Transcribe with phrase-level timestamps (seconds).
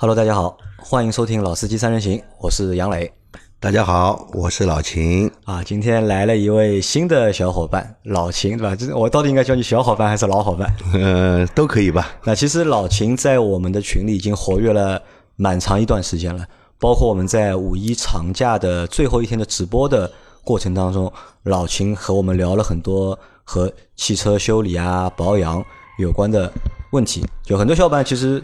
[0.00, 3.12] Hello，大家好，欢迎收听《老司机三人行》，我是杨磊。
[3.58, 5.60] 大家好，我是老秦啊。
[5.60, 8.76] 今天来了一位新的小伙伴，老秦，对吧？
[8.76, 10.72] 这我到底应该叫你小伙伴还是老伙伴？
[10.94, 12.12] 呃，都可以吧。
[12.22, 15.02] 那其实老秦在我们的群里已经活跃了
[15.34, 16.46] 蛮长一段时间了，
[16.78, 20.08] 包括我们在五一长假的最后一天的直播的
[20.44, 21.12] 过程当中，
[21.42, 25.60] 老秦和我们聊了很多和汽车修理啊、保养
[25.98, 26.52] 有关的
[26.92, 27.26] 问题。
[27.42, 28.40] 就很多小伙伴其实。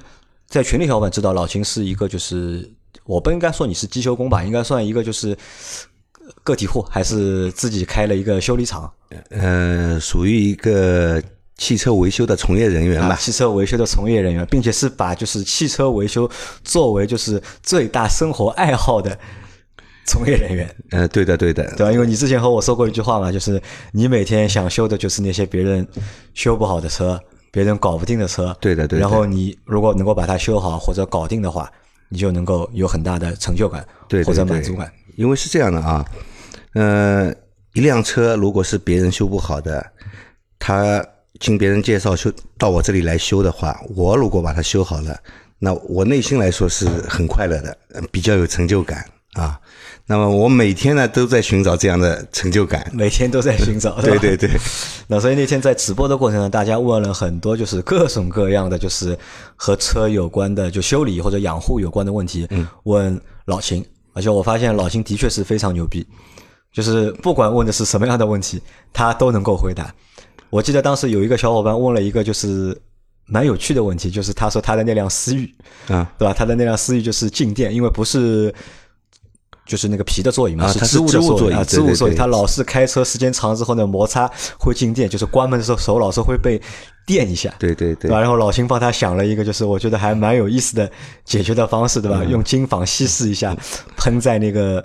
[0.48, 2.70] 在群里，小伙伴知道老秦是一个，就是
[3.04, 5.36] 我不应该说你是机修工吧，应该算一个就是
[6.43, 8.93] 个体户，还是自己开了一个修理厂？
[9.30, 11.20] 呃，属于一个
[11.57, 13.17] 汽车维修的从业人员吧。
[13.17, 16.30] 汽车维修的从业人员，并且是把就是汽车维修
[16.62, 19.18] 作为就是最大生活爱好的
[20.06, 20.76] 从业人员。
[20.90, 21.92] 呃，对的，对的，对吧？
[21.92, 23.61] 因为你之前和我说过一句话嘛，就是
[23.92, 25.86] 你每天想修的就是那些别人
[26.32, 27.20] 修不好的车。
[27.54, 28.99] 别人搞不定的车，对的，对。
[28.99, 31.71] 然后你如果能够把它修好或者搞定的话，
[32.08, 34.92] 你就能够有很大的成就感，对或者满足感。
[35.15, 36.05] 因为是这样的啊，
[36.73, 37.33] 呃，
[37.75, 39.87] 一辆车如果是别人修不好的，
[40.59, 41.01] 他
[41.39, 45.17] 经别人介绍修到我这里来修的话，我如果把它修好了，
[45.61, 47.78] 那我内心来说是很快乐的，
[48.11, 49.61] 比较有成就感啊。
[50.06, 54.50] 那么我每天呢都在寻找这样的成就感，每天都在寻找，对对对。
[55.08, 59.19] 那所以那天在直播的过程中，大家问了很多，就是各种各样的，就是
[59.56, 62.47] 和车有关的，就修理或者养护有关的问题，
[62.82, 63.82] 问老秦。
[64.12, 66.06] 而且我发现老秦的确是非常牛逼，
[66.70, 68.60] 就是不管问的是什么样的问题，
[68.92, 69.91] 他都能够回答。
[70.50, 72.78] 我记得当时有一个小伙伴问了一个就是
[73.25, 75.50] 蛮有趣的问题，就是他说他的那辆思域，
[75.88, 76.34] 啊，对吧？
[76.36, 78.55] 他的那辆思域就是静电，因为不是。
[79.67, 82.15] 就是那个皮的座椅嘛，是织物的座椅啊，织物座椅。
[82.15, 86.61] 它老是开车时间长之后呢，摩擦会静电，就是关门的时候手老是会被
[87.06, 87.53] 电一下。
[87.59, 88.11] 对对对。
[88.11, 90.91] 然后老秦帮他想了一个，就是我觉得还蛮有意思的
[91.25, 92.23] 解决的方式，对吧？
[92.25, 93.56] 用金纺稀释一下，
[93.97, 94.84] 喷在那个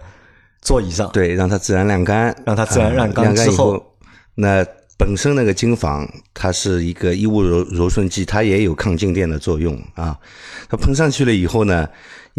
[0.61, 3.83] 座椅上，对，让它自然晾干，让它自然晾干之后，
[4.35, 4.65] 那
[4.97, 10.17] 本身那个金纺它是一个衣物柔柔顺剂，它也有抗静电的作用啊。
[10.69, 11.85] 它喷上去了以后呢。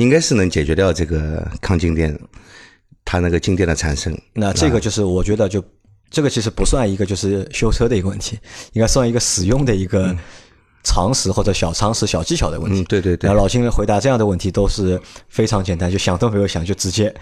[0.01, 2.19] 应该是能解决掉这个抗静电，
[3.05, 4.17] 它那个静电的产生。
[4.33, 5.63] 那这个就是我觉得就
[6.11, 8.39] 这个其实不算一个就是修车的一个问题，
[8.73, 10.17] 应该算一个使用的一个
[10.83, 12.83] 常识或者小常识、小技巧的问题。
[12.85, 13.29] 对对对。
[13.29, 17.15] 那老秦回答这样的问题都是非常简单，就想都没有想就直接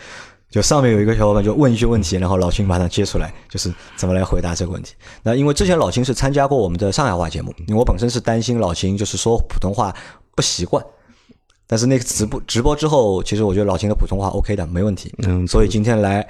[0.48, 4.94] 就上面有一个小伙伴就问一句问题，然后老秦马上接出来，就是怎么来回答这个问题。
[5.24, 9.92] 那因为之前老秦是参加过我们的上海话节目，因为我本身是担心老秦就是说普通话
[10.36, 10.84] 不习惯。
[11.70, 15.14] 但是那个直播直播之后，其实我觉得老秦的普通话 OK 的，没问题。
[15.18, 16.26] 嗯，所以今天来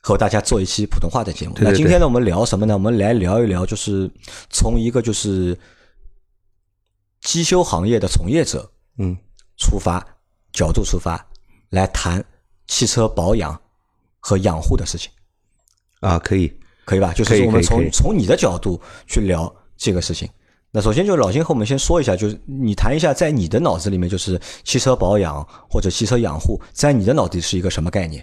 [0.00, 1.54] 和大家做一期普通话的节目。
[1.60, 2.72] 那今天呢，我们聊什么呢？
[2.72, 4.10] 我们来聊一聊，就是
[4.48, 5.54] 从一个就是
[7.20, 9.14] 机修行业的从业者，嗯，
[9.58, 10.02] 出发
[10.54, 11.22] 角度出发
[11.68, 12.24] 来谈
[12.66, 13.60] 汽车保养
[14.20, 15.10] 和养护的事情。
[16.00, 16.50] 啊，可以，
[16.86, 17.12] 可以吧？
[17.12, 20.26] 就是我们从从你的角度去聊这个事情。
[20.76, 28.22] 那首先就是老金和我们先说一下，就是你谈一下，在你的脑子里面，就是汽车保养或者汽车养护，在你的脑子里是一个什么概念？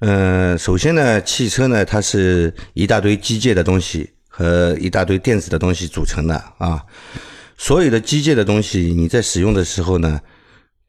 [0.00, 6.84] 嗯，首先呢，汽车呢，它是一大堆机械的东西和一大堆电子的东西组成的啊。
[7.56, 10.20] 所有的机械的东西，你在使用的时候呢，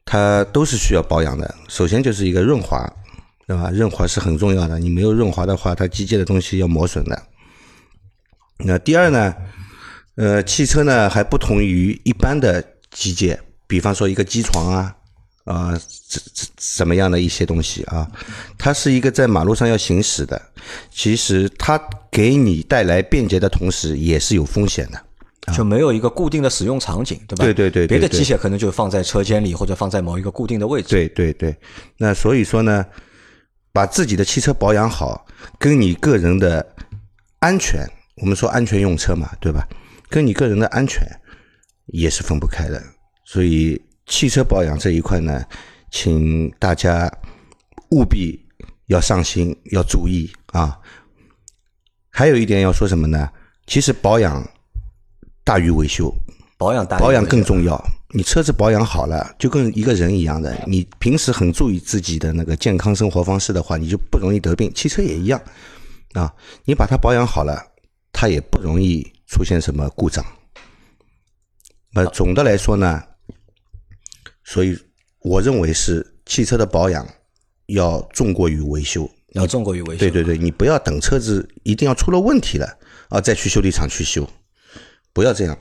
[0.04, 1.54] 它都是需要保养的。
[1.66, 2.86] 首先就是一个润滑，
[3.46, 3.70] 对吧？
[3.70, 7.22] 润滑是很重要的，你没有润滑的话，它机械的东西要磨损的。
[8.58, 9.34] 那第二呢？
[10.16, 14.96] 呃，汽车呢还不同于一般的机械，比方说一个机床啊，
[15.44, 18.08] 啊，这这什么样的一些东西啊？
[18.56, 20.40] 它是一个在马路上要行驶的，
[20.90, 21.80] 其实它
[22.12, 27.44] 给你带来便捷的同时，也是有风险的，就没有一个固定的使用场景，对吧？
[27.44, 30.90] 对对对，别的机械可能就放在车间里或者放在某一个固定的位置。
[30.90, 31.56] 对对对，
[31.98, 32.86] 那所以说呢，
[33.72, 35.26] 把自己的汽车保养好，
[35.58, 36.64] 跟你个人的
[37.40, 37.84] 安全，
[38.18, 39.66] 我们说安全用车嘛，对吧？
[40.14, 41.04] 跟你个人的安全
[41.86, 42.80] 也是分不开的，
[43.24, 45.44] 所以汽车保养这一块呢，
[45.90, 47.12] 请大家
[47.90, 48.40] 务必
[48.86, 50.78] 要上心，要注意啊。
[52.10, 53.28] 还有一点要说什么呢？
[53.66, 54.48] 其实保养
[55.42, 56.14] 大于维修，
[56.56, 57.84] 保养大保养更重要。
[58.10, 64.72] 你车子保养好了，就跟一个人一样的，你平时很注意自己的那个健康生活方式的话，你就不容易得病。
[64.74, 65.42] 汽车也一样
[66.12, 66.32] 啊，
[66.64, 67.60] 你把它保养好了，
[68.12, 69.12] 它也不容易。
[69.26, 70.24] 出现什么故障？
[71.92, 73.02] 那总的来说呢，
[74.42, 74.76] 所以
[75.20, 77.06] 我认为是汽车的保养
[77.66, 80.00] 要重过于维修，要重过于维修。
[80.00, 82.78] 对对对，你不要等车子一定要出了问题了
[83.10, 84.28] 啊，再去修理厂去修，
[85.12, 85.56] 不要这样，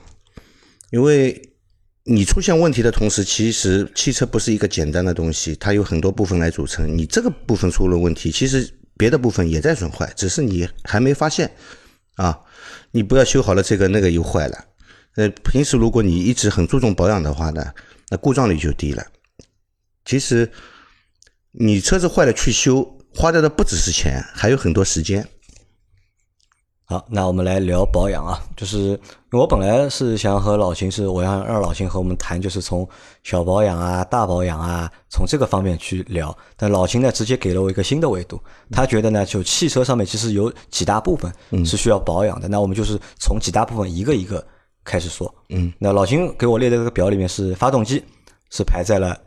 [0.89, 1.54] 因为
[2.04, 6.98] 你出现问题的同时，其实汽车不是一个简单的东西，它有很多部分来组成。
[6.98, 8.68] 你这个部分出了问题，其实
[8.98, 11.56] 别的部分也在损坏，只是你还没发现
[12.16, 12.42] 啊。
[12.94, 14.66] 你不要修好了这个那个又坏了。
[15.16, 17.74] 呃，平时如果你一直很注重保养的话呢，
[18.10, 19.06] 那故障率就低了。
[20.06, 20.51] 其实
[21.51, 25.28] 你车子坏了去修，花掉的不只是钱，还有很多时间。
[26.85, 29.00] 好，那我们来聊保养啊，就是
[29.31, 32.88] 我本来是想和老秦是，我想让老秦和我们谈，就是从
[33.24, 36.38] 小保养啊、大保养啊，从这个方面去聊。
[36.57, 38.39] 但老秦呢，直接给了我一个新的维度，
[38.69, 41.33] 他觉得呢，就汽车上面其实有几大部分
[41.65, 42.50] 是需要保养的。
[42.50, 44.45] 那我们就是从几大部分一个一个
[44.83, 45.33] 开始说。
[45.50, 48.03] 嗯，那老秦给我列的这个表里面是发动机
[48.51, 49.18] 是排在了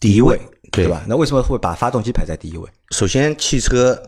[0.00, 0.40] 第一位，
[0.72, 1.04] 对吧？
[1.06, 2.66] 那为什么会把发动机排在第一位？
[2.90, 4.02] 首先，汽车。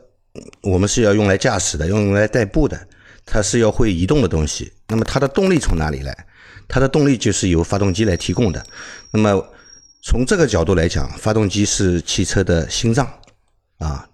[0.63, 2.79] 我们是要用来驾驶的，用来代步的，
[3.25, 4.73] 它是要会移动的东西。
[4.89, 6.27] 那么它的动力从哪里来？
[6.67, 8.63] 它的动力就是由发动机来提供的。
[9.11, 9.47] 那么
[10.03, 13.11] 从这个角度来讲，发动机是汽车的心脏
[13.79, 14.09] 啊。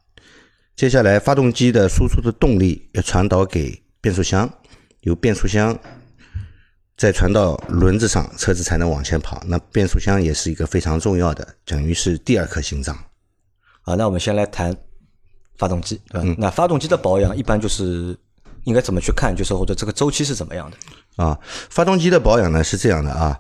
[0.76, 4.48] 接下来，发动机的输出的动力要传导给变速箱，
[5.00, 5.78] 由变速箱
[6.96, 9.42] 再传到轮子上，车子才能往前跑。
[9.46, 12.96] 那变速箱也是一个非常重要的，等于是第二颗心脏。
[13.82, 14.76] 好，那我们先来谈。
[15.58, 16.34] 发动机对吧？
[16.38, 18.16] 那发动机的保养一般就是
[18.64, 19.34] 应该怎么去看？
[19.34, 21.24] 就是或者这个周期是怎么样的？
[21.24, 21.38] 啊，
[21.70, 23.38] 发动机的保养呢是这样的啊。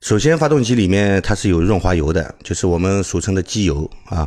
[0.00, 4.26] 首先，发动机里面它是有润滑油的，就是我们俗称的机油啊。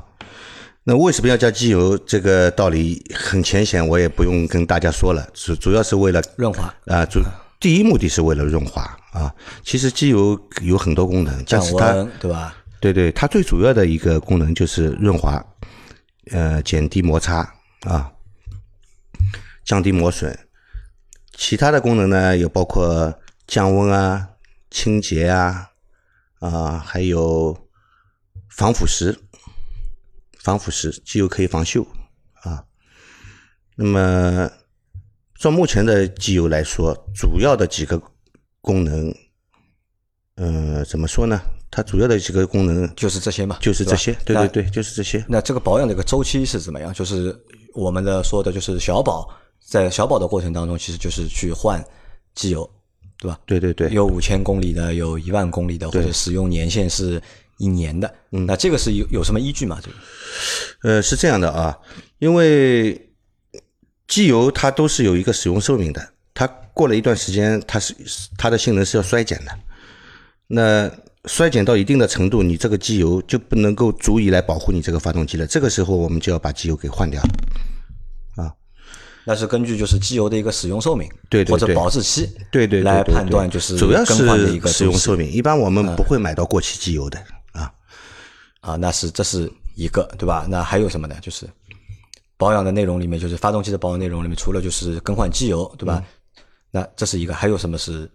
[0.83, 1.97] 那为什么要加机油？
[1.97, 5.25] 这个道理很浅显，我也不用跟大家说了。
[5.33, 7.05] 主主要是为了润滑啊。
[7.05, 7.21] 主
[7.59, 8.81] 第一目的是为了润滑
[9.13, 9.33] 啊。
[9.63, 12.55] 其实机油有很多功能，降温对吧？
[12.81, 15.43] 对对，它最主要的一个功能就是润滑。
[16.31, 18.13] 呃，减低摩擦啊，
[19.65, 20.47] 降低磨损。
[21.33, 24.29] 其他的功能呢，有包括降温啊、
[24.69, 25.71] 清洁啊，
[26.39, 27.67] 啊，还有
[28.49, 29.17] 防腐蚀。
[30.39, 31.87] 防腐蚀，机油可以防锈
[32.41, 32.65] 啊。
[33.75, 34.51] 那么，
[35.35, 38.01] 照目前的机油来说，主要的几个
[38.61, 39.15] 功能，
[40.35, 41.39] 呃，怎么说呢？
[41.75, 45.25] 它主要的几个功能就是这些嘛，就是这些，对对对，就是这些。
[45.27, 46.93] 那这个保养的一个周期是怎么样？
[46.93, 47.35] 就是
[47.73, 49.27] 我们的说的，就是小保，
[49.59, 51.83] 在小保的过程当中，其实就是去换
[52.35, 52.69] 机油，
[53.17, 53.39] 对吧？
[53.47, 57.19] 对对对，有五千公里的，有一万公里的，或者使用年限是
[57.57, 58.13] 一年的。
[58.29, 59.79] 嗯，那这个是有有什么依据吗？
[59.83, 59.95] 这个？
[60.83, 61.75] 呃，是这样的啊，
[62.19, 63.09] 因为
[64.07, 66.45] 机油它都是有一个使用寿命的，它
[66.75, 67.95] 过了一段时间，它是
[68.37, 69.51] 它的性能是要衰减的。
[70.45, 70.91] 那
[71.25, 75.47] 衰减到一定的程度，你这个机油就不能够足以来保护你这个发动机了。
[75.47, 77.21] 这个时候，我们就要把机油给换掉，
[78.35, 78.51] 啊，
[79.25, 85.31] 那是根据就是机油的一个使用寿命，对对对，或者保质期，对对来判断就是主要是一个使用寿命。
[85.31, 87.17] 一般我们不会买到过期机油的，
[87.53, 87.71] 啊
[88.59, 90.45] 啊，那是这是一个对吧？
[90.49, 91.15] 那还有什么呢？
[91.21, 91.47] 就是
[92.35, 96.03] 保养的内容里面，就是发动机的保养内容里面，除了就是更换机油，对吧？
[96.69, 98.11] 那这是一个，还有什么是？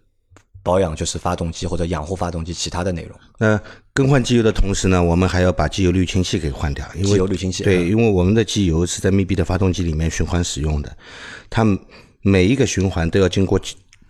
[0.68, 3.18] 保养就是发动机或者养护发动机其他的内容。
[3.38, 3.58] 那
[3.94, 6.86] 更换机油的同时呢，我们还要把机油滤清器给换掉。
[7.02, 7.64] 机油滤清器。
[7.64, 10.94] 对，因为我们的机油是在密闭的发动机里面循环使用的，
[11.48, 11.64] 它
[12.20, 13.58] 每一个循环都要经过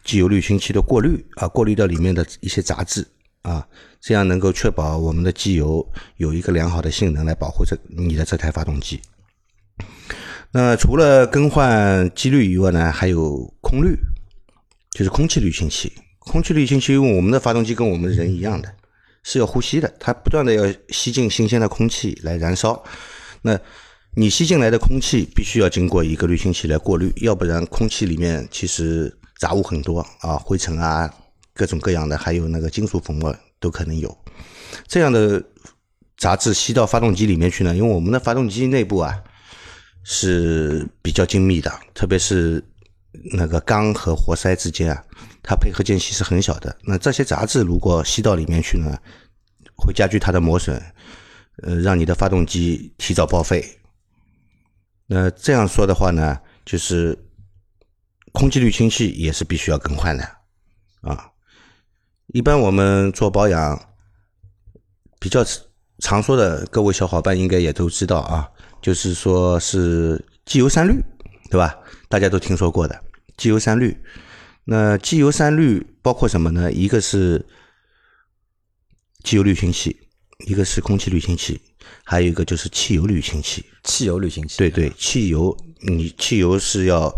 [0.02, 3.06] 机油滤清器的过滤啊，过滤掉里面的一些杂质
[3.42, 3.64] 啊，
[4.00, 9.00] 这样能够确保我们的机油有一个良好的性能来保护这你的这台发动机。
[10.50, 13.94] 那除了更换机滤以外呢，还有空滤，
[14.90, 15.92] 就是空气滤清器。
[16.28, 18.72] 空气滤清器，因为我们的发动机跟我们人一样的，
[19.24, 22.84] 是要呼吸的，它不断的要吸进新鲜的空气来燃烧。
[23.42, 23.58] 那
[24.14, 31.12] 你吸进来的空气必须要经过一个滤清器来过滤，要不然空气里面其实杂物很多啊，灰尘啊，
[31.54, 34.16] 各种各样的，还有那个金属粉末都可能有。
[34.86, 35.42] 这样的
[36.16, 39.14] 杂质吸到发动机里面去呢，因为我们的发动机内部啊
[40.04, 42.62] 是比较精密的，特别是
[43.32, 45.04] 那个缸和活塞之间啊。
[45.42, 48.94] 它配合间隙是很小的，那这些杂质如果吸到里面去呢，
[49.74, 50.78] 会加剧它的磨损，
[51.62, 53.64] 呃，让你的发动机提早报废。
[55.06, 57.18] 那这样说的话呢，就是
[58.32, 60.24] 空气滤清器也是必须要更换的
[61.00, 61.30] 啊。
[62.34, 63.80] 一般我们做保养
[65.18, 65.42] 比较
[66.00, 68.46] 常说的，各位小伙伴应该也都知道啊，
[68.82, 71.02] 就是说是机油三滤，
[71.50, 71.76] 对吧？
[72.08, 73.00] 大家都听说过的
[73.36, 73.96] 机油三滤。
[74.64, 76.70] 那机油三滤包括什么呢？
[76.70, 77.46] 一个是
[79.24, 79.96] 机油滤清器，
[80.46, 81.60] 一个是空气滤清器，
[82.04, 83.64] 还有一个就是汽油滤清器。
[83.84, 84.58] 汽油滤清器。
[84.58, 87.10] 对对，汽油，你汽油是要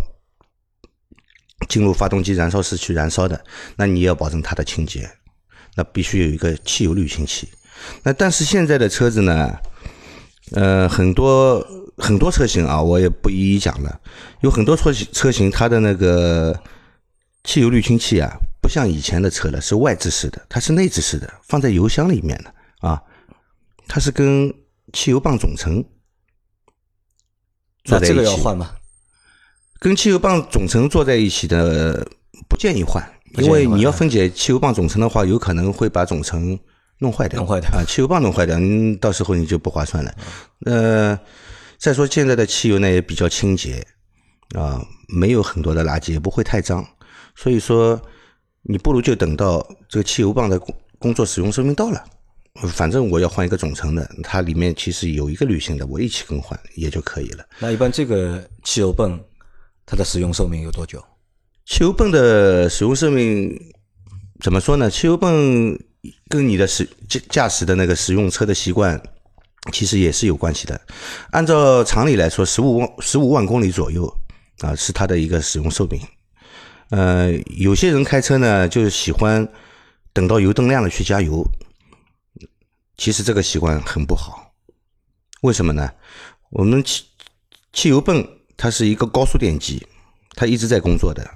[1.68, 3.44] 进入发动机燃烧室去燃烧的，
[3.76, 5.10] 那你也要保证它的清洁。
[5.74, 7.48] 那必须有一个汽油滤清器。
[8.02, 9.56] 那但是现在的车子呢，
[10.52, 11.64] 呃，很多
[12.00, 14.00] 很多车型啊，我也不一一讲了。
[14.40, 16.58] 有很多车型车型，它的那个
[17.44, 18.30] 汽油滤清器啊，
[18.60, 22.52] 不像以前的车了，是外置式的，它是内置式的，放在油箱里面的
[22.88, 23.00] 啊，
[23.86, 24.52] 它是跟
[24.92, 25.84] 汽油泵总成
[27.84, 28.14] 坐在一起。
[28.14, 28.72] 那这个要换吗？
[29.78, 32.06] 跟汽油泵总成坐在一起的
[32.48, 33.02] 不建议换，
[33.38, 36.58] 因为你要分解汽油泵总成的话，有可能会把总成
[36.98, 37.38] 弄坏掉。
[37.40, 37.82] 弄坏掉啊！
[37.88, 40.14] 汽油泵弄坏掉，你到时候你就不划算了。
[40.66, 41.18] 呃，
[41.80, 43.84] 再说现在的汽油呢也比较清洁
[44.54, 46.86] 啊，没有很多的垃圾，也不会太脏。
[47.34, 47.98] 所以说，
[48.62, 52.04] 你不如就等到这个汽油泵的工工作使用寿命到了，
[52.68, 57.46] 反正我要换一个总成的，它里面其实有一个滤芯的，我一起更换也就可以了。
[57.58, 59.18] 那一般这个汽油泵
[59.86, 61.02] 它的使用寿命有多久？
[61.64, 63.58] 汽油泵的使用寿命
[64.40, 64.90] 怎么说呢？
[64.90, 65.78] 汽油泵
[66.28, 69.00] 跟你的使驾驾驶的那个使用车的习惯
[69.72, 70.80] 其实也是有关系的。
[71.30, 74.10] 按照常理来说，十五万十五万公里左右
[74.60, 76.00] 啊是它的一个使用寿命。
[76.88, 79.46] 呃，有些人开车呢，就是喜欢
[80.12, 81.44] 等到油灯亮了去加油，
[82.96, 84.52] 其实这个习惯很不好。
[85.42, 85.90] 为什么呢？
[86.50, 87.04] 我们汽
[87.72, 88.26] 汽油泵
[88.56, 89.86] 它是一个高速电机，
[90.34, 91.30] 它一直在工作的，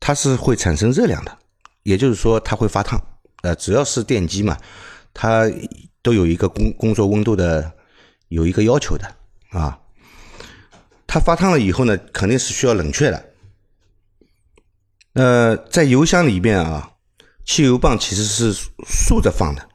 [0.00, 1.38] 它是会产生热量的，
[1.82, 2.98] 也就是说它会发烫。
[3.42, 4.56] 呃，只要是电机嘛，
[5.12, 5.44] 它
[6.02, 7.72] 都有一个工工作温度的
[8.28, 9.16] 有一个要求的
[9.50, 9.78] 啊。
[11.06, 13.32] 它发烫了以后呢，肯定是需要冷却的。
[15.14, 16.92] 呃，在油箱里面啊，
[17.44, 18.52] 汽油泵其实是
[18.86, 19.68] 竖着放的。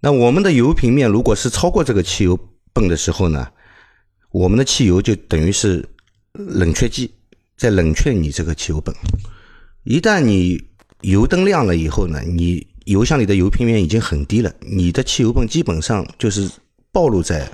[0.00, 2.38] 那我们的油平面如果是超过这个汽油
[2.72, 3.50] 泵的时候呢，
[4.30, 5.84] 我们的汽油就等于是
[6.32, 7.12] 冷却剂
[7.56, 8.94] 在冷却你这个汽油泵。
[9.82, 10.68] 一旦你
[11.00, 16.50] 油灯亮了以后呢，你油箱里的油平面已经很低了，你的汽油泵基本上就是
[16.90, 17.46] 暴露在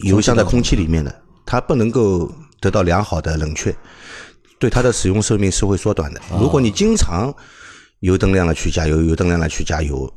[0.00, 2.30] 油箱的空气里面的，它不能够
[2.60, 3.74] 得到良好的冷却。
[4.58, 6.20] 对它的使用寿命是会缩短的。
[6.38, 7.34] 如果你经常
[8.00, 10.12] 油灯亮了去加油，油灯亮了去加油，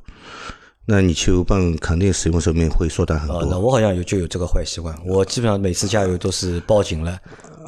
[0.85, 3.45] 那你汽油泵肯定使用寿命会缩短很多。
[3.45, 7.17] 那我好像有就有这个坏习惯，我基本上每次加油都是报警了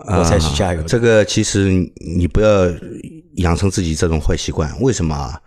[0.08, 0.84] 我才去加油。
[0.84, 1.72] 这个其实
[2.16, 2.70] 你不要
[3.36, 4.78] 养成自己这种坏习惯。
[4.82, 5.40] 为什么啊？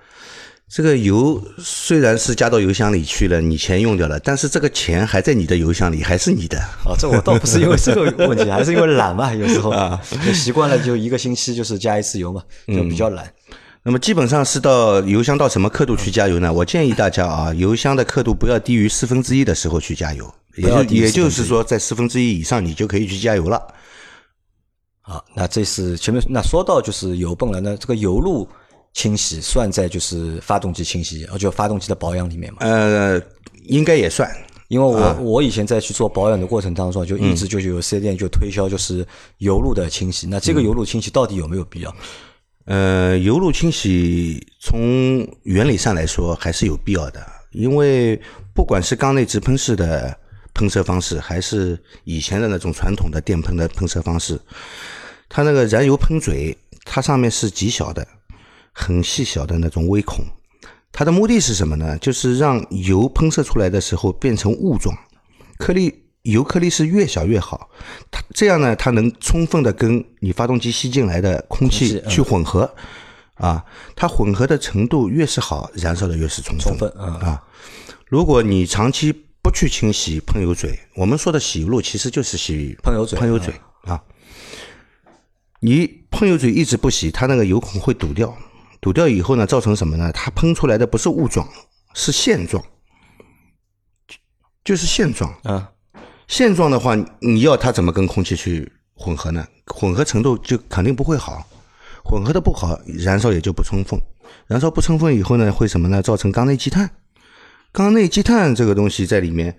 [0.75, 6.59] 这个油虽然是加到油箱里去了，你钱用掉了，但是这个钱还在你的油箱里，还是你的。
[6.85, 9.33] 哦，这我倒不是因为这个问题，还是因为懒嘛。
[9.33, 10.00] 有时候啊，
[10.33, 13.33] 习惯了就一个星期就是加一次油嘛，就比较懒。
[13.85, 16.52] 那么基本上是到油箱到什么刻度去加油呢？
[16.52, 23.62] 我建议大家啊，油箱的刻度不要低于四分之一的时候去加油，也就也就是说在四分之一以上你就可以去加油了。
[25.02, 28.49] 好，那这是前面那说到就是油泵了，那这个油路。
[28.95, 32.61] 清洗算在就是发动机清洗，而就发动机的保养里面嘛？
[32.61, 33.21] 呃，
[33.65, 34.31] 应该也算，
[34.69, 39.05] 因为我我以前在去做保养的过程当中，就一直就有四 S 店就推销就是
[39.39, 40.29] 油路的清洗。
[40.29, 41.95] 那这个油路清洗到底有没有必要？
[42.67, 47.21] 呃，油路清洗从原理上来说还是有必要的，
[47.51, 48.19] 因为
[48.55, 50.17] 不管是缸内直喷式的
[50.55, 54.41] 喷射方式，还是以前的那种传统的电喷的喷射方式，
[55.29, 58.07] 它那个燃油喷嘴，它上面是极小的。
[58.76, 60.25] 很细小的那种微孔，
[60.90, 61.97] 它的目的是什么呢？
[61.99, 64.95] 就是让油喷射出来的时候变成雾状，
[65.59, 67.71] 颗粒油颗粒是越小越好。
[68.11, 72.75] 它这样呢，它能充分的跟你发动机吸进来的空气去混合，
[73.35, 73.64] 啊，
[73.95, 77.40] 它混合的程度越是好，燃烧的越是充充分啊。
[78.07, 84.02] 如果你长期不去清洗喷油嘴，我们说的洗油路其实就是洗喷油嘴，喷油嘴啊。
[85.61, 88.37] 你喷油嘴一直不洗，它那个油孔会堵掉。
[88.85, 90.12] 堵掉以后呢，造成什么呢？
[90.12, 91.49] 它喷出来的不是雾状，
[91.95, 92.62] 是线状，
[94.62, 95.71] 就是线状啊。
[96.29, 99.49] 线状的话，你要它怎么跟空气去混合呢？
[99.69, 101.49] 混合程度就肯定不会好，
[102.05, 103.99] 混合的不好，燃烧也就不充分。
[104.49, 106.03] 燃烧不充分以后呢，会什么呢？
[106.03, 106.91] 造成缸内积碳。
[107.73, 109.57] 缸内积碳这个东西在里面，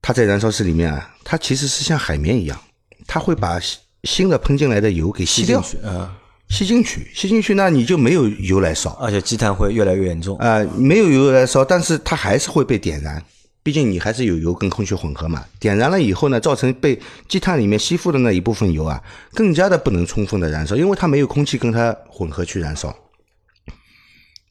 [0.00, 2.58] 它在燃烧室里面啊，它其实是像海绵一样，
[3.06, 3.60] 它会把
[4.04, 5.60] 新的喷进来的油给吸掉。
[5.84, 6.16] 啊。
[6.48, 10.64] 吸进去，吸进去，那你就没有油来烧，而且积碳会越来越严重啊！
[10.76, 13.22] 没有油来烧，但是它还是会被点燃，
[13.62, 15.44] 毕竟你还是有油跟空气混合嘛。
[15.60, 19.02] 点燃了以后呢，造成被积碳里面吸附的那一部分油啊，
[19.34, 22.96] 更加的不能充分的燃烧，因为它没有空气跟它混合去燃烧。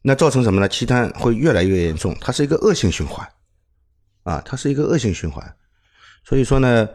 [0.03, 0.67] 那造成什么呢？
[0.67, 3.27] 积碳会越来越严重，它是一个恶性循环
[4.23, 5.55] 啊，它是一个恶性循环。
[6.23, 6.87] 所以说呢，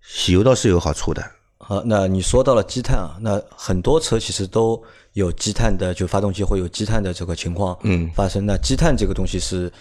[0.00, 1.22] 洗油倒是有好处的。
[1.66, 4.82] 好，那你说到了积碳啊，那很多车其实都
[5.14, 8.44] 有积碳的，就发动机会有积碳的这个情况嗯发生。
[8.44, 9.72] 那积碳这个东西是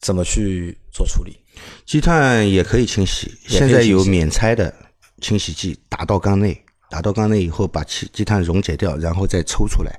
[0.00, 1.38] 怎么去做处理？
[1.86, 4.72] 积碳也可以清洗，现在有免拆的
[5.22, 9.98] 清洗剂，打到缸内，打到缸内以后把积积碳溶解掉，然后再抽出来，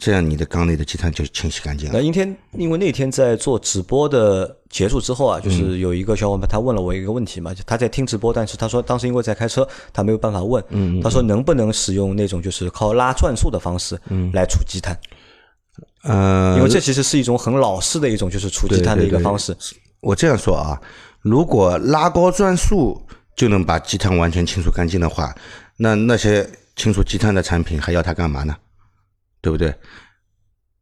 [0.00, 1.92] 这样你的缸内的积碳就清洗干净了。
[1.94, 10.64] 那今天因为那天在做直播的结束之后啊，就是有一个小伙伴他问了我一个问题嘛，就他在听直播，但是他说当时因为在开车，他没有办法问。
[10.70, 14.00] 嗯他说能不能使用那种就是靠拉转速的方式
[14.32, 14.98] 来除积碳？
[16.04, 19.54] 呃，因为这其实是一种很老式的一种就是除积碳的一个方式。
[20.00, 20.80] 我这样说啊，
[21.20, 22.98] 如果拉高转速
[23.36, 25.34] 就能把积碳完全清除干净的话，
[25.76, 28.56] 那那些清除积碳的产品还要它干嘛呢？
[29.40, 29.74] 对不对？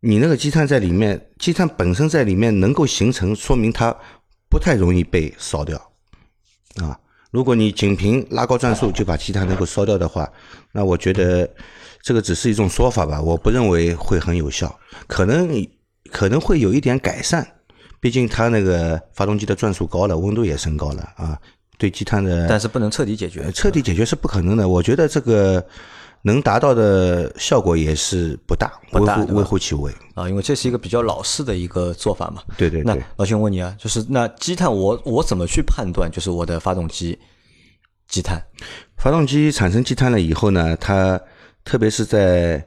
[0.00, 3.94] 你那个积碳在里面，积碳本身在里面能够形成，说明它
[4.48, 5.76] 不太容易被烧掉
[6.76, 6.98] 啊。
[7.30, 10.30] 如果你仅凭拉高转速就把积碳能够烧掉的话，
[10.72, 11.48] 那我觉得
[12.00, 15.48] 这个只是一种说法吧，我不认为会很有效，可能
[16.10, 17.46] 可能会有一点改善，
[18.00, 21.38] 毕竟它那个发动机的转速高了，温度也升高了啊，
[21.76, 23.52] 对积碳的但是不能彻底解决呃。
[23.52, 24.66] 彻底解决是不可能的。
[24.66, 25.66] 我觉得这个
[26.22, 29.92] 能达到的效果也是不大，不大微乎微乎其微。
[30.14, 32.42] 啊，因为这是一个比较老式的一个做法嘛。
[32.56, 37.18] 对对对对，老兄问你啊，就是那积碳我我怎么去判断就是我的发动机
[38.08, 38.42] 积碳？
[38.96, 41.20] 发动机产生积碳了以后呢，它
[41.64, 42.66] 特别是在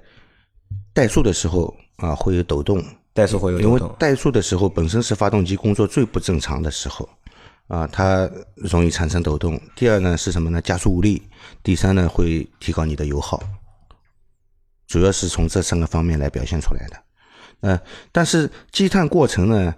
[0.94, 2.82] 怠速的时候啊，会有抖动，
[3.14, 7.08] 怠速会有因为抖动，怠速的时候本身是发动机工作最不正常的时候
[7.72, 9.58] 啊，它容易产生抖动。
[9.78, 10.62] 第二呢是什么呢？
[10.62, 11.24] 加速无力。
[11.64, 13.42] 第三呢会提高你的油耗，
[14.88, 17.04] 主要是从这三个方面来表现出来的。
[17.62, 19.74] 呃，但是积碳过程呢，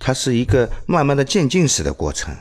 [0.00, 2.34] 它是一个慢慢的渐进式的过程。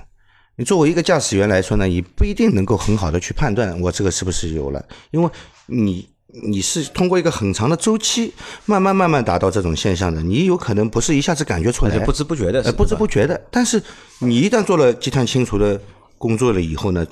[0.56, 5.30] 你作为一个驾驶员来说呢，你不一定能够很好的去判断我这个是不是油了，因为
[5.68, 8.34] 你你是通过一个很长的周期，
[8.66, 13.40] 慢慢慢慢达到这种现象的，你有可能不是一下子感觉出来，不知不觉的，呃不知不觉的。
[13.50, 13.82] 但是
[14.20, 15.80] 你一旦做了积碳清除的
[16.18, 17.06] 工作了以后呢，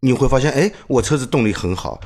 [0.00, 1.98] 你会发现，哎，我车子动力很好，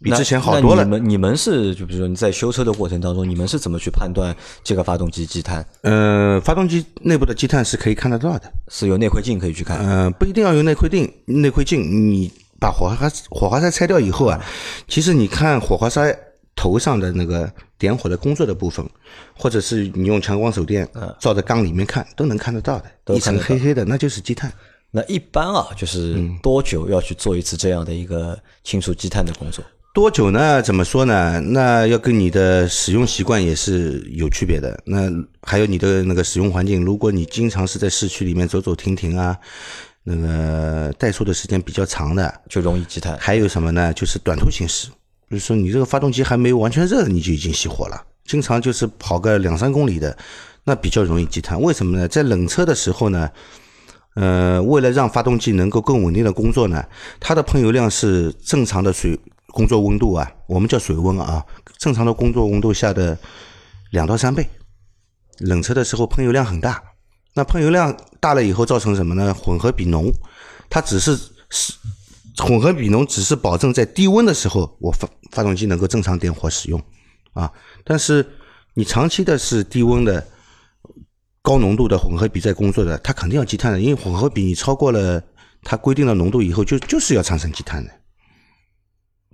[0.00, 1.02] 比之前好多了那你。
[1.02, 5.64] 们你们是就比如说你在修车的过程当中，你们是怎么去判断这个发动机积碳？
[5.82, 8.52] 呃，发动机内部的积碳是可以看得到的。
[8.68, 9.78] 是有内窥镜可以去看？
[9.78, 14.40] 呃，不一定要用内窥镜，内窥镜你把火花火花塞拆掉以后啊，
[14.86, 16.16] 其实你看火花塞
[16.54, 18.88] 头上的那个点火的工作的部分，
[19.36, 24.52] 或者是你用强光手电照着缸里面看，都能看得到的，一层黑黑的，那就是积碳。
[24.92, 29.64] 那一般啊，就是嗯多久要去做一次这样的一个清除积碳的工作？
[29.94, 30.62] 多久呢？
[30.62, 31.40] 怎么说呢？
[31.40, 34.78] 那要跟你的使用习惯也是有区别的。
[34.86, 35.10] 那
[35.42, 39.36] 还有你的那个使用环境，如果你经常是在市区里面走走停停啊，
[40.04, 43.16] 那个怠速的时间比较长的，就容易积碳。
[43.18, 43.92] 还有什么呢？
[43.92, 44.88] 就是短途行驶，
[45.28, 50.16] 比如说你这个发动机还没有完全热，你就已经熄火了，经常就是跑个两三公里的，
[50.64, 51.60] 那比较容易积碳。
[51.60, 52.08] 为什么呢？
[52.08, 53.30] 在冷车的时候呢，
[54.14, 56.84] 呃，为了让发动机能够更稳定的工作呢，
[57.20, 61.44] 它的喷油量是正常的水工作温度啊，我们叫水温啊，
[61.78, 63.16] 正常的工作温度下的
[63.90, 64.48] 两到三倍。
[65.38, 66.82] 冷车的时候喷油量很大，
[67.34, 69.32] 那喷油量大了以后造成什么呢？
[69.32, 70.12] 混合比浓，
[70.68, 71.16] 它只是
[71.50, 71.72] 是
[72.36, 76.82] 混合比浓只是保证在低温的时候，我发发动机能够正常点火使用
[77.32, 77.50] 啊。
[77.84, 78.26] 但是
[78.74, 80.26] 你长期的是低温的
[81.40, 85.22] 高浓度的混合比在工作的，它肯定要积碳的，因为混合比你超过了
[85.62, 87.90] 它规定的浓度以后，就就是要产生积碳的。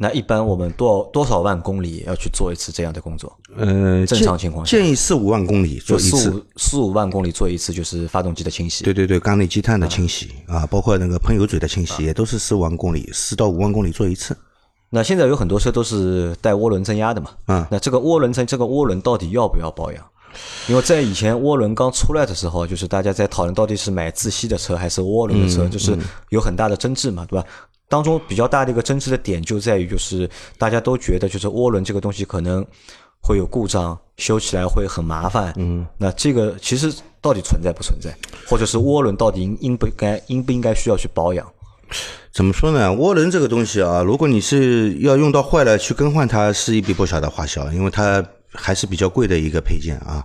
[0.01, 3.37] 那一般我们多少多少万公里要去做一次这样的工作？
[3.57, 6.17] 呃，正常情况下建议四五万公里做一次。
[6.17, 8.85] 四五四五万公里做一次，就是发动机的清洗。
[8.85, 14.37] 对对对，缸内积碳的清洗啊，包括那个喷油嘴的清洗，也都是四五万公里，四到五万公里做一次。
[14.89, 17.31] 那现在有很多车都是带涡轮增压的嘛？
[17.49, 20.05] 嗯那这个涡轮增这个涡轮到底要不要保养？
[20.69, 27.45] 因为在以前涡轮刚出来的时候，就是大家在讨论到底是买自吸的车还是涡轮的车，就是有很大的争执嘛，对吧？
[27.89, 32.65] 当中比较大的一个争执的点就在于，就是大家都觉得就是涡轮这个东西可能
[33.23, 35.53] 会有故障，修起来会很麻烦。
[35.57, 38.15] 嗯，那这个其实到底存在不存在，
[38.47, 41.47] 或者是涡轮到底应应不该应不应该需要去保养？
[42.31, 42.89] 怎么说呢？
[42.91, 48.23] 涡轮这个东西啊，如果你是要用到坏了去更换它，是一笔不小的花销，因为它
[48.53, 50.23] 还是比较贵的一个配件啊。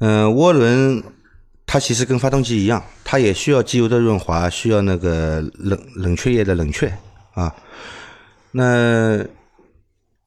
[0.00, 1.02] 嗯、涡轮
[1.66, 6.92] 它其实跟发动机一样，它也需要机油的润滑，需要那个冷冷却液的冷却
[7.34, 7.52] 啊。
[8.52, 9.22] 那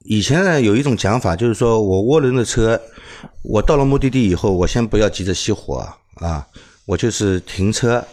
[0.03, 2.79] 以前呢，有一种讲法，就是说我涡轮的车，
[3.41, 6.45] 我到了目的地以后，我先不要急着熄火啊，
[6.85, 8.03] 我就是停车，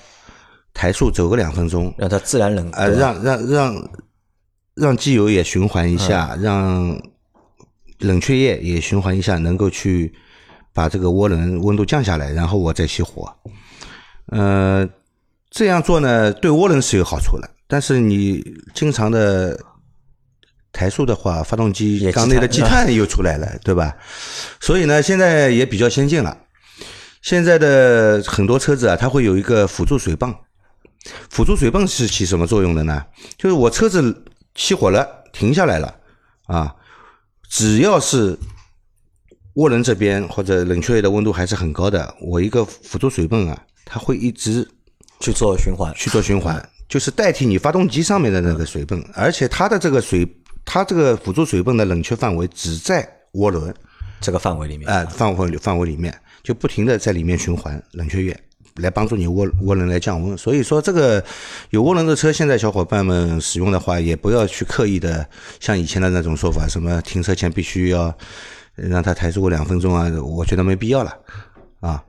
[0.73, 3.91] 抬速走个两分钟，让它自然冷啊，让让让
[4.75, 7.01] 让机油也循环一下，让
[7.99, 10.15] 冷却液也循环一下，能够去
[10.77, 13.35] 把这个涡轮温度降下来，然后我再熄火。
[14.27, 14.87] 呃，
[15.49, 19.59] 这样做呢，对涡轮是有好处的，但是你经常的
[20.73, 23.97] 抬速的话，发动机缸内的积碳又出来了，对吧？
[24.61, 26.37] 所以呢，现在也比较先进了。
[27.23, 30.35] 现在的很多车子啊，它会有一个辅助水泵。
[31.31, 33.03] 辅助水泵是起什么作用的呢？
[33.39, 35.95] 就是我车子熄火了，停下来了
[36.49, 36.75] 啊，
[37.49, 38.39] 只要是
[39.57, 44.67] 涡轮这边或者冷却液的温度还是很高的，我一个辅助水泵啊，它会一直
[45.21, 50.27] 去做循环，去做循环，就是代替你发动机上面的那个水泵，而且它的这个水，
[50.65, 53.75] 它这个辅助水泵的冷却范围只在涡轮
[54.21, 58.39] 这个范围里面，哎，范围范围里面就不停的在里面循环冷却液。
[58.83, 61.25] 来帮助你涡涡轮来降温，所以说这个
[61.71, 65.27] 有涡轮的车，现在小伙伴们使用的话，也不要去刻意的
[65.59, 68.15] 像以前的那种说法，什么停车前必须要
[68.77, 71.17] 让它抬出过两分钟啊，我觉得没必要了
[71.81, 72.05] 啊。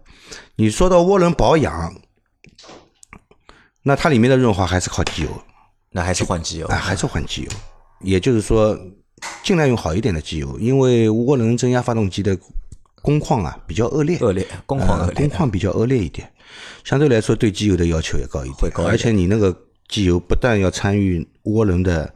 [0.56, 1.94] 你说到涡轮保养，
[3.84, 5.30] 那它里面的润滑还是靠机油，
[5.92, 6.68] 那还是换机油。
[6.68, 7.50] 啊，还是换机油，
[8.02, 8.78] 也就是说
[9.44, 12.38] 尽量用好一点的机油，因为涡轮增压发动机的
[13.02, 16.32] 工况啊比较恶劣，恶劣工况恶劣，工况比较恶劣一点。
[16.84, 19.56] 相对来说，对机油的要求也高一点，而且你那个
[19.88, 22.14] 机油不但要参与涡轮的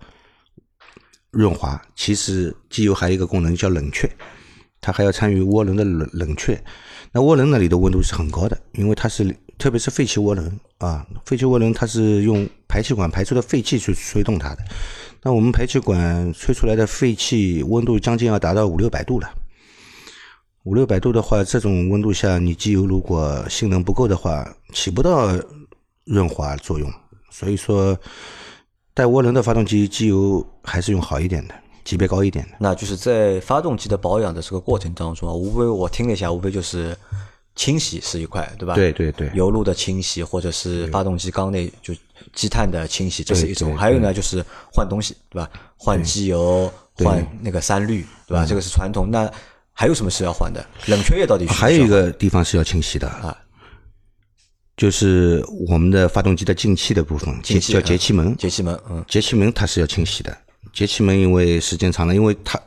[1.29, 4.09] 润滑，其实机油还有一个功能叫冷却，
[4.81, 6.61] 它还要参与涡轮的冷冷却。
[7.13, 14.63] 那涡轮那里的温度是很高的，因为它是特别是废气涡轮啊，废气涡轮它是用排气管排出的废气去吹动它的。
[15.21, 19.29] 那我们排气管吹出来的废气温度将近要达到五六百度了。
[20.63, 25.29] 五六百度的话，这种温度下，你机油如果性能不够的话，起不到
[26.05, 26.91] 润滑作用。
[27.29, 27.97] 所以说，
[28.93, 31.55] 带涡轮的发动机，机油还是用好一点的，
[31.91, 32.51] 级别高一点的。
[32.57, 36.95] 那就是在发动机的保养的这个过程当中啊，无非我听了一下，无非就是
[37.53, 38.75] 清洗是一块，对吧？
[38.75, 39.29] 对对对。
[39.33, 41.93] 油路的清洗，或者是发动机缸内就
[42.31, 43.75] 积碳的清洗，这是一种。
[43.77, 45.49] 还有呢，就是换东西，对吧？
[45.75, 48.45] 换机油，换那个三滤，对吧？
[48.45, 49.11] 这个是传统。
[49.11, 49.29] 那
[49.73, 50.65] 还有什么是要换的？
[50.87, 53.37] 冷却液到底还有一个地方是要清洗的啊，
[54.77, 58.33] 就是我们的发动机的进气的部分，叫节气门。
[58.37, 60.37] 节气门，嗯，节气门它是要清洗的。
[60.73, 62.59] 节气门因为时间长了，因为它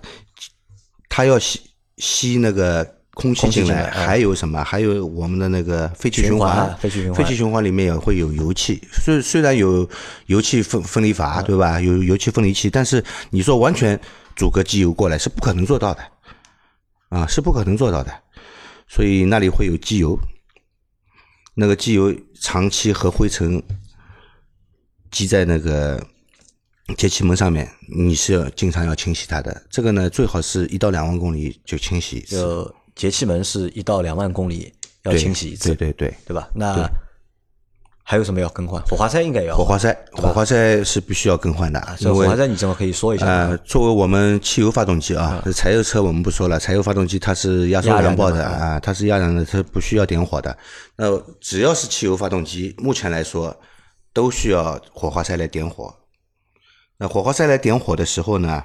[1.09, 1.61] 它要吸
[1.99, 4.63] 吸那个空气进来，还有什么？
[4.65, 8.83] 还有我们的那个废气循环，废气循环，废气循环里面也会有油气。
[8.93, 9.89] 虽虽然有
[10.27, 11.81] 油气分分离阀，对吧？
[11.81, 13.99] 有油气分离器，但是你说完全
[14.35, 16.03] 阻隔机油过来是不可能做到的。
[17.11, 18.13] 啊，是不可能做到的，
[18.89, 20.19] 所以那里会有机油，
[21.55, 23.63] 那个机油长期和灰尘
[25.13, 26.05] 积在那个
[26.97, 29.63] 节气门上面，你是要经常要清洗它的。
[29.71, 32.37] 这个呢，最好是一到两万公里就清洗一次。
[32.37, 34.73] 就节气门是一到两万公里
[35.05, 36.49] 要清洗一次，对对对，对吧？
[36.55, 36.89] 那。
[38.07, 38.83] 还有什么要更换？
[38.83, 39.57] 火花塞应该要。
[39.57, 41.81] 火花塞，火花塞是必须要更换的。
[41.99, 43.25] 这火花塞你正好可以说一下。
[43.25, 50.55] 呃，作为我们汽油发动机啊，柴油车我们不说了，柴油发动机它是压缩燃爆的啊，它是压燃的，它不需要点火的。
[50.97, 53.59] 那只要是汽油发动机，目前来说
[54.13, 55.91] 都需要火花塞来点火。
[56.99, 58.65] 那火花塞来点火的时候呢，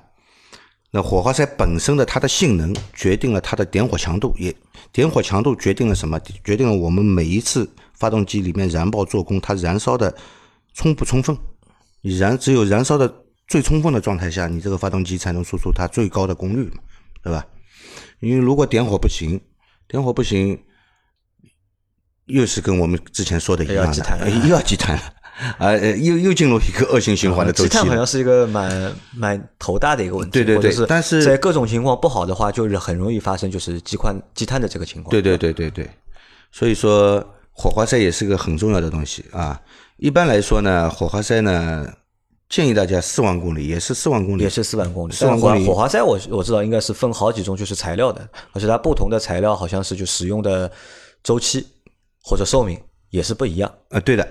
[0.92, 4.56] 那火花塞本身的它的性能决定了它的点火强度，也
[4.92, 6.20] 点火强度决定了什么？
[6.44, 7.70] 决定了我们每一次。
[8.00, 10.16] 发动机里面燃爆做功，它燃烧的
[10.74, 11.38] 充不充分？
[12.00, 13.14] 你燃只有燃烧的
[13.46, 16.78] 最充分的状态下，你这个发动机才能输出它最高的功率嘛，
[17.22, 17.46] 对吧？
[18.22, 19.42] 因为如果点火不行，
[19.86, 20.64] 点火不行，
[22.28, 24.98] 又是跟我们之前说的一样的，又要积碳，
[25.58, 27.70] 啊，又又进入一个恶性循环的周期。
[27.70, 30.86] 积碳好像是一个蛮蛮头大的一个问题，对对对。
[30.88, 35.12] 但是在各种情况不好的话，就是很容易发生就是积碳积碳的这个情况。
[35.12, 35.90] 对对对对对，
[36.52, 37.26] 所以说。
[37.52, 39.60] 火花塞也是个很重要的东西啊。
[39.98, 41.86] 一般来说呢，火花塞呢，
[42.48, 45.12] 建议大家四万公里，也是四万公里，也是四万公里。
[45.12, 45.68] 四万公里。
[45.68, 50.72] 火花塞我我知道应该是分好几种，就是材料的，而且它不同的材料好像是就使用的
[51.22, 51.68] 周期
[52.24, 53.70] 或者寿命也是不一样。
[53.90, 54.26] 啊，对的，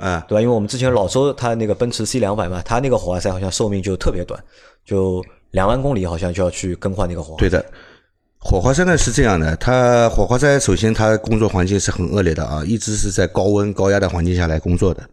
[0.00, 0.40] 啊，对吧？
[0.40, 4.42] 因为我们之前老周他那个奔驰 C 两百嘛，他那个火花塞好像寿命就特别短，
[4.84, 7.38] 就两万公里好像就要去更换那个火花。
[7.38, 7.64] 对的。
[8.42, 15.06] 火花塞呢是这样的，它火花塞首先它工作环境是很恶劣的啊，一直是在高温高压的环境下来工作的。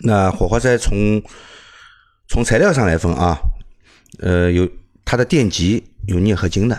[0.00, 1.22] 那火花塞从
[2.28, 3.38] 从材料上来分啊，
[4.18, 4.68] 呃，有
[5.04, 6.76] 它的电极有镍合金的，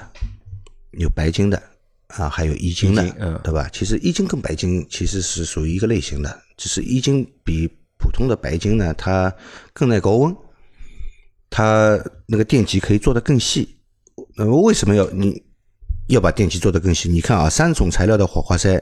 [1.00, 1.64] 有白金的
[2.08, 3.04] 啊，还有一金的，
[3.44, 3.70] 对吧？
[3.72, 7.68] 其实一金跟白金其实是属于一个类型的，只是一金比
[8.00, 9.34] 普通的白金呢，它
[9.74, 10.36] 更耐高温，
[11.50, 13.78] 它那个电极可以做得更细。
[14.36, 15.44] 那么为什么要你
[16.08, 17.10] 要把电极做得更细？
[17.10, 18.82] 你看啊，三种材料的火花塞，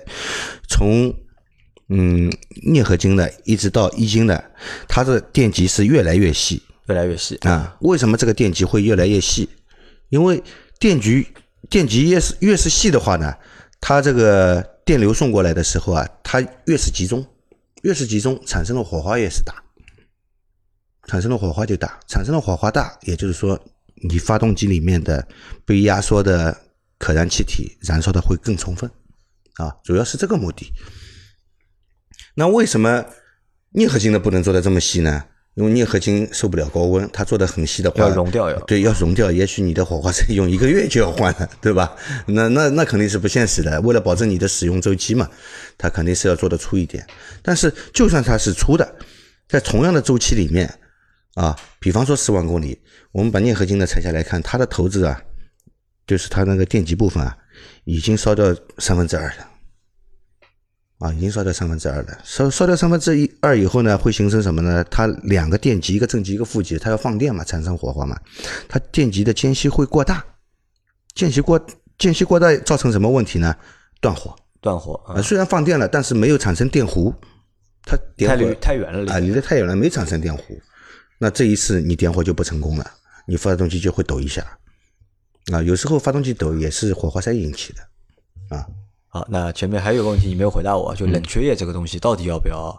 [0.69, 1.11] 从
[1.89, 2.31] 嗯
[2.63, 4.51] 镍合金的一直到一金的，
[4.87, 7.75] 它的电极是越来越细，越来越细啊。
[7.81, 9.49] 为什么这个电极会越来越细？
[10.09, 10.43] 因为
[10.79, 11.25] 电极
[11.69, 13.33] 电极越是越是细的话呢，
[13.79, 17.25] 它这个电流送过来的时候啊，它越是集中，
[17.83, 19.63] 越是集中，产生的火花越是大，
[21.07, 23.59] 产生的火花就大，产生的火花大，也就是说，
[23.95, 25.27] 你发动机里面的
[25.65, 26.55] 被压缩的
[26.97, 28.89] 可燃气体燃烧的会更充分，
[29.55, 30.71] 啊，主要是这个目的。
[32.35, 33.05] 那为什么
[33.71, 35.25] 镍合金的不能做的这么细呢？
[35.55, 41.95] 因为镍合金受不了高温，它做的很细的话，要熔掉要对，要熔掉，也许你的火花塞用一个月就要换了，对吧？
[42.27, 43.79] 那那那肯定是不现实的。
[43.79, 45.29] 为了保证你的使用周期嘛，
[45.77, 47.07] 它肯定是要做的粗一点。
[47.41, 48.95] 但是就算它是粗的，
[49.47, 50.71] 在同样的周期里面
[51.35, 52.77] 啊，比方说十万公里，
[53.13, 55.21] 我们把镍合金的拆下来看，它的头子啊，
[56.05, 57.37] 就是它那个电极部分啊，
[57.85, 59.47] 已经烧掉三分之二了。
[60.99, 62.17] 啊，已经烧掉三分之二了。
[62.23, 64.81] 烧烧掉三分之一二以后呢，会形成什么呢？
[64.85, 68.17] 它两个电极，一个正极，一个负极，它要放电嘛，产生火花嘛。
[68.69, 70.23] 它电极的间隙会过大，
[71.13, 71.59] 间隙过
[71.97, 73.53] 间隙过大造成什么问题呢？
[73.99, 74.33] 断火。
[74.61, 77.13] 断火啊，虽然放电了，但是没有产生电弧。
[77.83, 80.41] 它太离太远了啊，离得太远了，没产生电弧。
[81.19, 82.91] 那这一次你点火就不成功了，
[83.27, 84.57] 你发动机就会抖一下。
[85.51, 88.55] 啊，有时候发动机抖也是火花塞引起的。
[88.55, 88.65] 啊。
[89.15, 92.77] 好，那前面还有个问题你没有回答我，就冷却液这个东西到底要不要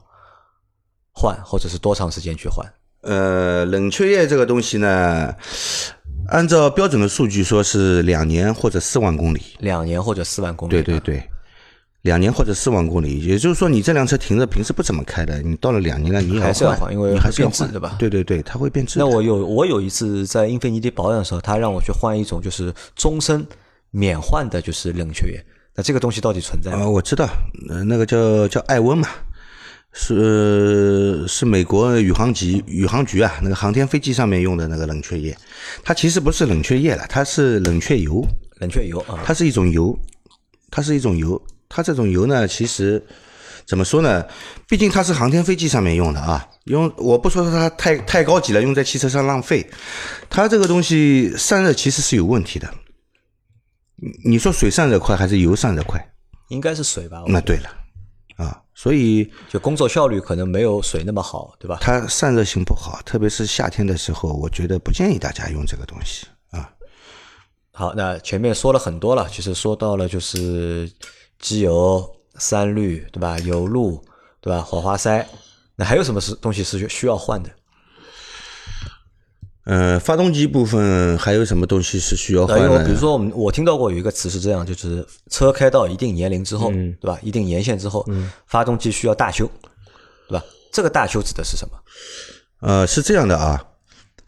[1.11, 2.63] 换，或者是多长时间去换？
[3.01, 5.35] 呃，冷却液这个东西呢，
[6.29, 9.41] 按照标准的数据说是两年或者四万公里。
[9.61, 10.73] 两年或者四万公里。
[10.73, 11.27] 对对对，
[12.03, 17.97] 两年或者四万公里，也就是说你这辆车停着平时不怎么开的，你到了两年了你还是要换，因为还是要换对吧？
[17.99, 18.99] 对对对，它会变质。
[18.99, 23.43] 那我有我有一次在英菲尼迪保养的时候，他让我去换一种就是终身
[23.91, 25.43] 免换的，就是冷却液。
[25.77, 26.89] 那这个东西到底存在吗？
[26.89, 27.29] 我知道，
[27.87, 29.09] 那个叫叫艾温嘛，
[29.93, 35.37] 是是美国宇航局宇航局啊，那个航天飞机上面用的那个冷却液，
[35.85, 38.27] 它其实不是冷却液了，它是冷却油。
[38.59, 39.95] 冷却油啊，它是一种油，
[40.71, 43.05] 它是一种油，它这种油呢，其实
[43.67, 44.25] 怎么说呢？
[44.67, 49.69] 毕竟它是航天飞机上面用的啊，用我不说它太太高级了，用在汽车上浪费。
[50.31, 52.67] 它这个东西散热其实是有问题的。
[53.97, 56.01] 你你说水散热快还是油散热快？
[56.49, 57.25] 应该是水吧。
[57.27, 57.69] 那对了，
[58.37, 61.79] 啊，所以就工作效率可能没有水那么好，对吧？
[61.81, 66.71] 它散热性不好，特别是夏天的时候，我觉得不建议大家用这个东西啊。
[67.73, 70.91] 好，那前面说了很多了，其实说到了就是
[71.39, 73.39] 机油、三滤，对吧？
[73.41, 74.05] 油路，
[74.41, 74.61] 对吧？
[74.61, 75.27] 火花塞，
[75.75, 77.51] 那还有什么是东西是需要换的？
[79.67, 82.85] 呃，发动机部分还有什么东西是需要换的？
[82.85, 87.19] 比如说，我们我听到过有一个词是这样，就是车开到一定年龄之后，对吧？
[87.21, 88.07] 一定年限之后，
[88.47, 89.51] 发动机需要大修，
[90.29, 90.45] 对吧？
[90.73, 91.75] 这个大修指的是什么？
[92.61, 93.61] 呃，是这样的啊。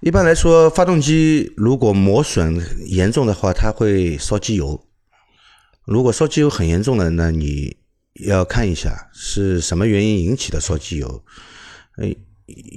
[0.01, 4.85] 一般来说，发动机如果磨损严重的话，它会烧机油。
[5.85, 7.77] 如果烧机油很严重的，那你
[8.27, 11.23] 要看一下是什么原因引起的烧机油。
[11.97, 12.09] 呃，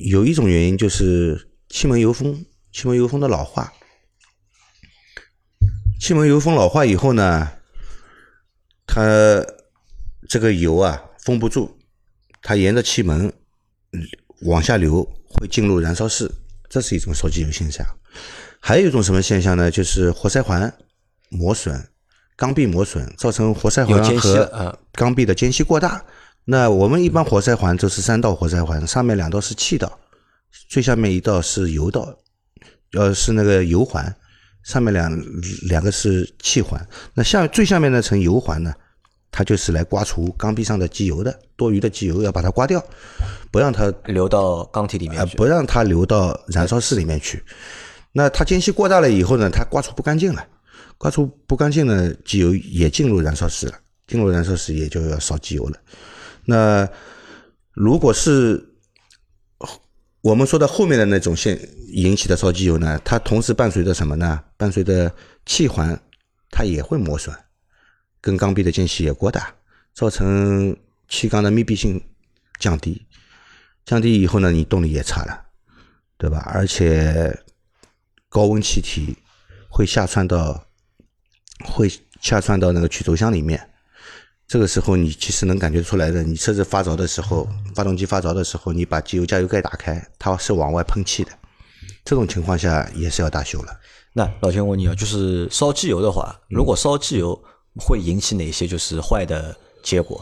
[0.06, 2.45] 有一种原因就是气门油封。
[2.71, 3.73] 气门油封的老化，
[5.99, 7.51] 气门油封老化以后呢，
[8.88, 9.45] 它
[10.29, 11.77] 这个油啊封不住，
[12.41, 13.31] 它沿着气门
[14.43, 16.31] 往下流，会进入燃烧室，
[16.69, 17.86] 这是一种烧机油现象。
[18.60, 19.69] 还有一种什么现象呢？
[19.69, 20.73] 就是活塞环
[21.29, 21.89] 磨损、
[22.36, 26.03] 缸壁磨损，造成活塞环和缸壁的间隙过大。
[26.45, 29.99] 那我们一般活塞环都是三道活塞环，上面两道是气道，
[30.69, 32.17] 最下面一道是油道。
[32.93, 34.13] 呃，是那个油环，
[34.63, 35.12] 上面两
[35.67, 38.73] 两个是气环，那下最下面那层油环呢，
[39.32, 42.84] 它就是来刮除缸壁上的机油的，多余的机油要把它刮掉，
[43.49, 47.43] 不让它流到缸体里面去，不让它流到燃烧室里面去。
[48.12, 50.45] 那它间隙过大了以后呢，它刮除不干净了，
[50.97, 53.73] 刮除不干净呢，机油也进入燃烧室了，
[54.06, 55.77] 进入燃烧室也就要烧机油了。
[56.43, 56.88] 那
[57.73, 58.62] 如果是
[60.21, 64.43] 我们说的后面的那种现引起的烧机油呢，它同时伴随着什么呢？
[64.55, 65.12] 伴随着
[65.45, 65.99] 气环，
[66.51, 67.36] 它也会磨损，
[68.21, 69.55] 跟缸壁的间隙也过大，
[69.95, 70.77] 造成
[71.10, 71.99] 气缸的密闭性
[72.60, 73.07] 降低。
[73.84, 75.45] 降低以后呢，你动力也差了，
[76.19, 76.38] 对吧？
[76.53, 77.36] 而且
[78.29, 79.17] 高温气体
[79.69, 80.67] 会下窜到
[81.65, 83.70] 会下窜到那个曲轴箱里面，
[84.51, 91.31] 这个时候你其实能感觉出来的，你车子发着的时候，发动机发着的时候，你把机油加油盖打开，它是往外喷气的，
[92.03, 93.67] 这种情况下也是要大修了。
[94.11, 97.41] 那老钱问你啊，就是烧机油的话，如果烧机油
[97.77, 100.21] 会引起哪些就是坏的结果？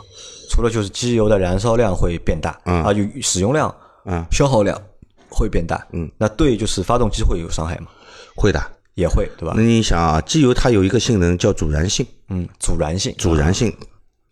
[0.52, 4.80] 除了就是机油的燃烧量会变大，啊，有使用量，嗯，消耗量
[5.28, 7.88] 会变大，嗯，那对就是发动机会有伤害吗？
[8.36, 8.62] 会的，
[8.94, 9.56] 也会，对吧？
[9.58, 13.76] 那你想啊，机油它有一个性能叫阻燃性，嗯，阻燃性，阻燃性。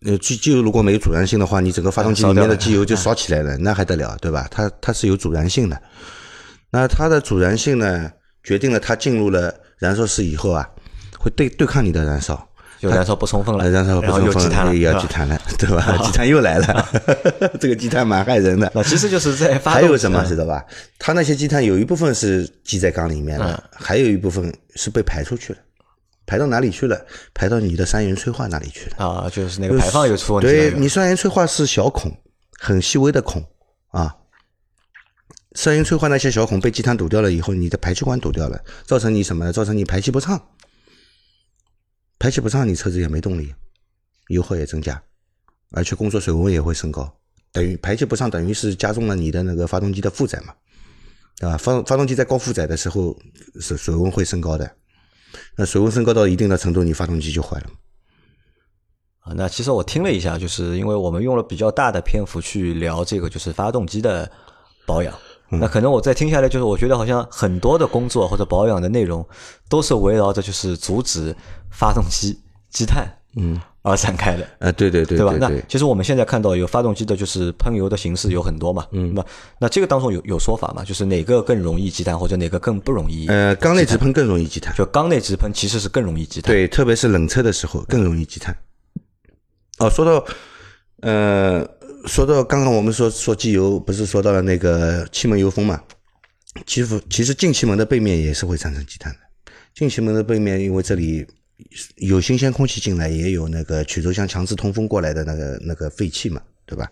[0.04, 4.46] 呃，机机油如果没有阻燃性的话，你整个发动机里面的机油就烧起来了，那还得了，对吧？
[4.50, 5.80] 它它是有阻燃性的。
[6.70, 8.10] 那它的阻燃性呢，
[8.44, 10.68] 决定了它进入了燃烧室以后啊，
[11.18, 15.98] 会对对抗你的燃烧，就燃烧不充分了，燃烧不充分也要积碳了，对吧？
[16.04, 16.88] 积碳又来了，
[17.58, 18.70] 这个积碳蛮害人的。
[18.74, 20.64] 那其实就是在发还有什么知道吧？
[20.98, 25.58] 它那些积碳有一部分是积在缸里面的，还有一部分是被排出去了。
[26.28, 27.06] 排到哪里去了？
[27.32, 29.30] 排到你的三元催化那里去了啊！
[29.30, 30.46] 就是那个排放有出问题。
[30.46, 32.14] 对你三元催化是小孔，
[32.58, 33.42] 很细微的孔
[33.88, 34.14] 啊。
[35.54, 39.50] 三元催化那些小孔被积碳堵掉了以后，你的排气管堵掉了，造成你什么？
[39.50, 40.38] 造成你排气不畅。
[42.18, 43.54] 排气不畅，你车子也没动力，
[44.28, 45.02] 油耗也增加，
[45.70, 47.10] 而且工作水温也会升高。
[47.52, 50.52] 等于排气不畅，等于是加重了你的那个发动机的负载嘛，
[51.38, 51.56] 对吧？
[51.56, 53.18] 发发动机在高负载的时候，
[53.60, 54.70] 水水温会升高的。
[55.56, 57.66] 那水温升高到一定的程度，你发动机就坏了。
[59.20, 64.30] 啊，那其实我听了一下，就是因为我们用了比较大的篇幅去聊这个，就是发动机的
[64.86, 65.14] 保养。
[65.50, 69.26] 那可能我再听下来，就是我觉得好像很多的工作或者保养的内容，
[69.68, 71.34] 都是围绕着就是阻止
[71.70, 72.38] 发动机
[72.70, 73.06] 积碳。
[73.36, 73.60] 嗯。
[73.82, 75.34] 而展开的，呃，对对对，对吧？
[75.38, 79.24] 那其实我们现在看到有发动机的，就是喷油的形式有很多嘛，嗯，那
[79.60, 80.84] 那这个当中有有说法嘛？
[80.84, 83.28] 就是哪个更容易积碳，或者哪个更不容易？
[83.28, 88.54] 呃，缸内直喷更容易积碳，就缸内直喷其实是更容易积碳，对，特别是冷车的时候更容易积碳。
[89.78, 90.24] 哦，说到，
[91.02, 91.66] 呃，
[92.06, 95.80] 说到刚刚我们说说机油，不是说到了那个气门油封嘛？
[96.66, 99.18] 其实其实进气门的背面也是会产生积碳的，
[99.74, 101.24] 进气门的背面因为这里。
[101.96, 106.90] 有新鲜空气进来，也有那个曲轴箱强制通风过来的那个那个废气嘛，对吧？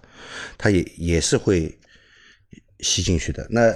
[0.59, 1.73] 它也也是会
[2.81, 3.47] 吸进去的。
[3.49, 3.73] 那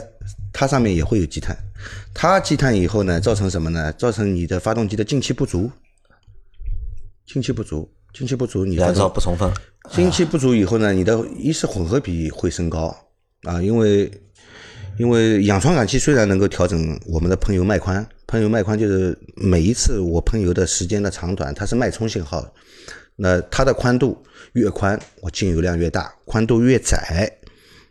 [0.52, 1.56] 它上面也会有积碳，
[2.12, 3.92] 它积碳以后呢，造成什么呢？
[3.92, 5.70] 造成你的发动机的进气不足，
[7.24, 9.48] 进气不足，进气不足，你燃烧不充分。
[9.92, 12.94] 进气不足以后呢，你的一是混合比会升高
[13.44, 14.10] 啊，因为
[14.98, 18.04] 因为氧传感器虽然能够调整我们的喷油脉宽。
[18.30, 22.48] 喷油脉宽就是每一次我喷油的时间的长短，它是脉冲信号。
[23.16, 24.16] 那它的宽度
[24.52, 27.28] 越宽，我进油量越大；宽度越窄，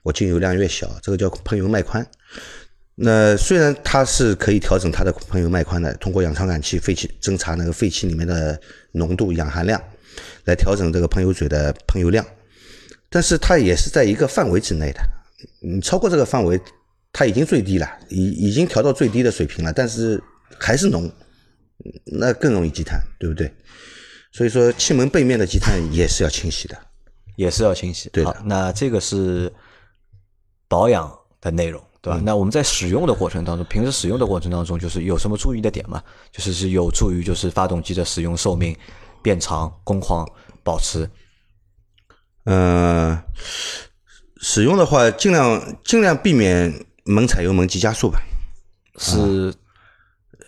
[0.02, 0.90] 我进油量越小。
[1.04, 2.08] 这个叫喷油脉宽。
[2.96, 8.58] 那虽然它是可以调整它的喷油脉宽的，通过氧传感器废气侦查那个废气里面的
[8.94, 9.82] 浓度、氧含量，
[10.46, 12.26] 来调整这个喷油嘴的喷油量，
[13.10, 15.02] 但是它也是在一个范围之内的。
[15.62, 16.58] 你超过这个范围。
[17.12, 20.22] 它已经最低了，已已经调到最低的水平了，但是
[20.60, 21.12] 还是浓，
[22.06, 23.52] 那更容易积碳，对不对？
[24.32, 26.78] 所以说气门背面的积碳也是要清洗的，
[27.36, 28.10] 也是要清洗。
[28.10, 29.52] 对，那这个是
[30.68, 32.22] 保养的内容，对吧？
[32.24, 36.02] 那我们在使用的过程当中，平时使用的过程当中，就是有什么注意的点吗？
[36.32, 38.78] 就是是有助于就是发动机的使用寿命
[39.24, 40.26] 变长、工况
[40.64, 41.10] 保持。
[42.46, 43.18] 嗯，
[44.42, 46.86] 使用的话，尽量尽量避免。
[47.10, 48.22] 猛踩油门急加速吧，
[49.00, 49.52] 是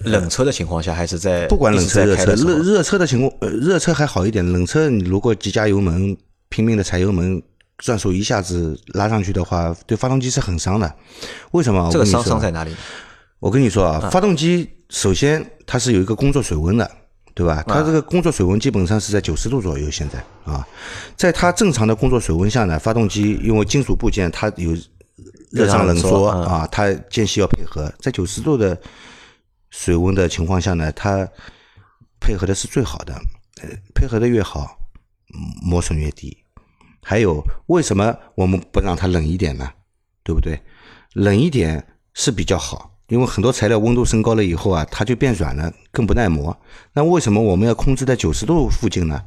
[0.02, 6.15] 冷车的情况下还是在不管冷车热车热热车的情况，呃热车还好一点，冷车你如果急加油门
[6.50, 7.41] 拼命的踩油门，
[7.80, 10.95] 转速一下子拉上去的话，对发动机是很伤的。
[11.50, 11.89] 为什么？
[11.91, 12.76] 这个伤伤在哪里？
[13.39, 16.91] 我跟你说啊，发动机首先它是有一个工作水温的，
[17.34, 17.63] 对吧？
[17.67, 19.89] 它这个工作水温基本上是在九十度左右。
[19.89, 20.63] 现在啊，
[21.15, 24.78] 在它正常的工作水温下呢，发动机因为金属部件它有。
[25.52, 28.80] 热胀冷缩啊，它间隙要配合，在九十度的
[29.70, 31.28] 水温的情况下呢，它
[32.20, 33.14] 配合的是最好的，
[33.62, 34.78] 呃，配合的越好，
[35.62, 36.38] 磨损越低。
[37.04, 39.70] 还有，为什么我们不让它冷一点呢？
[40.24, 40.62] 对不对？
[41.14, 46.56] 冷一点是比较好，因为很多材料温度升高了以后啊，它就变软了，更不耐磨。
[46.94, 49.21] 那为什么我们要控制在九十度附近呢？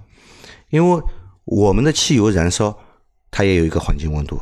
[0.71, 1.03] 因为
[1.45, 2.79] 我们的汽油燃烧，
[3.31, 4.41] 它也有一个环境温度。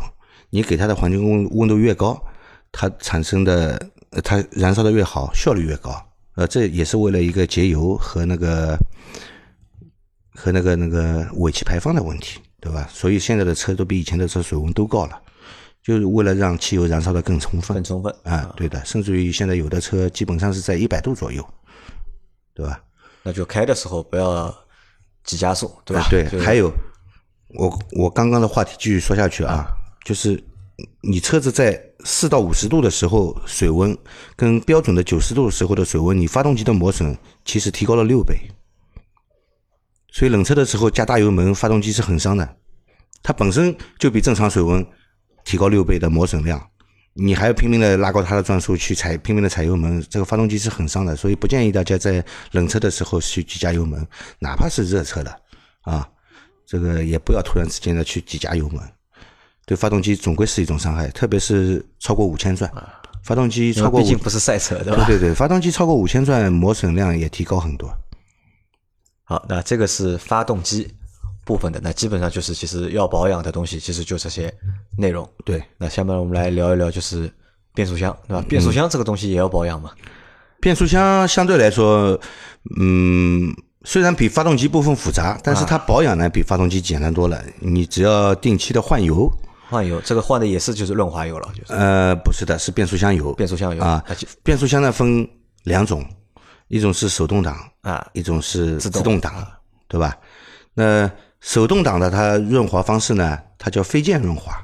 [0.55, 2.23] 你给它的环境温温度越高，
[2.71, 3.89] 它产生的
[4.23, 5.91] 它燃烧的越好，效率越高。
[6.35, 8.77] 呃，这也是为了一个节油和那个
[10.35, 12.87] 和那个那个尾气排放的问题，对吧？
[12.93, 15.19] 所以现在的车都比以前的车水温都高了，
[15.83, 17.75] 就是为了让汽油燃烧的更充分。
[17.75, 18.85] 更充分啊，对的。
[18.85, 21.43] 甚至于现在有的车基本上是在一百度左右，
[22.53, 22.79] 对吧？
[23.23, 24.55] 那就开的时候不要
[25.25, 26.07] 急加速，对吧？
[26.11, 26.71] 对，还有
[27.55, 29.67] 我我刚刚的话题继续说下去啊，
[30.05, 30.43] 就是
[31.01, 33.97] 你车子在四到五十度的时候水温，
[34.35, 38.37] 跟标准的九十度的时候的水温，你发动机的磨损其实提高了六倍。
[40.11, 42.57] 所以冷车的时候加大油门，发动机是很伤的。
[43.23, 44.85] 它本身就比正常水温
[45.45, 46.61] 提高六倍的磨损量，
[47.15, 51.15] 你还要拼命的拉高它的转速去踩，拼命的踩油门，这个发动机是很伤的。
[51.15, 54.07] 所以不建议大家在冷车的时候去急加油门，
[54.41, 55.41] 哪怕是热车的
[55.83, 56.07] 啊，
[56.67, 58.81] 这个也不要突然之间的去急加油门，
[59.73, 62.71] 对发动机总归是一种伤害，特别是超过五千转，
[63.23, 65.05] 发动机超过毕竟不是赛车，对吧？
[65.07, 67.91] 对对对，发动机超过五千转，磨损量也提高很多。
[69.25, 70.87] 好，那这个是发动机
[71.43, 74.53] 部分的，那基本上就是其实要保养的东西，其实就这些
[74.99, 75.27] 内容。
[75.43, 77.33] 对，那下面我们来聊一聊，就是
[77.75, 78.45] 变速箱，对吧？
[78.47, 79.91] 变速箱这个东西也要保养嘛？
[80.61, 82.21] 变速箱相对来说，
[82.79, 83.53] 嗯，
[83.85, 87.43] 虽然比发动机部分复杂，但是它保养呢比发动机简单多了。
[87.59, 89.29] 你只要定期的换油，
[89.73, 93.33] 换油，这个换的也是就是润滑油了，就是呃，不是的，是变速箱油。
[93.33, 94.05] 变速箱油啊，
[94.45, 95.27] 变速箱呢分
[95.65, 96.07] 两种。
[96.69, 99.47] 一种是手动挡啊，一种是自动挡，
[99.89, 100.17] 对吧？
[100.73, 101.11] 那
[101.41, 104.57] 手动挡的它润滑方式呢，它叫飞溅润滑，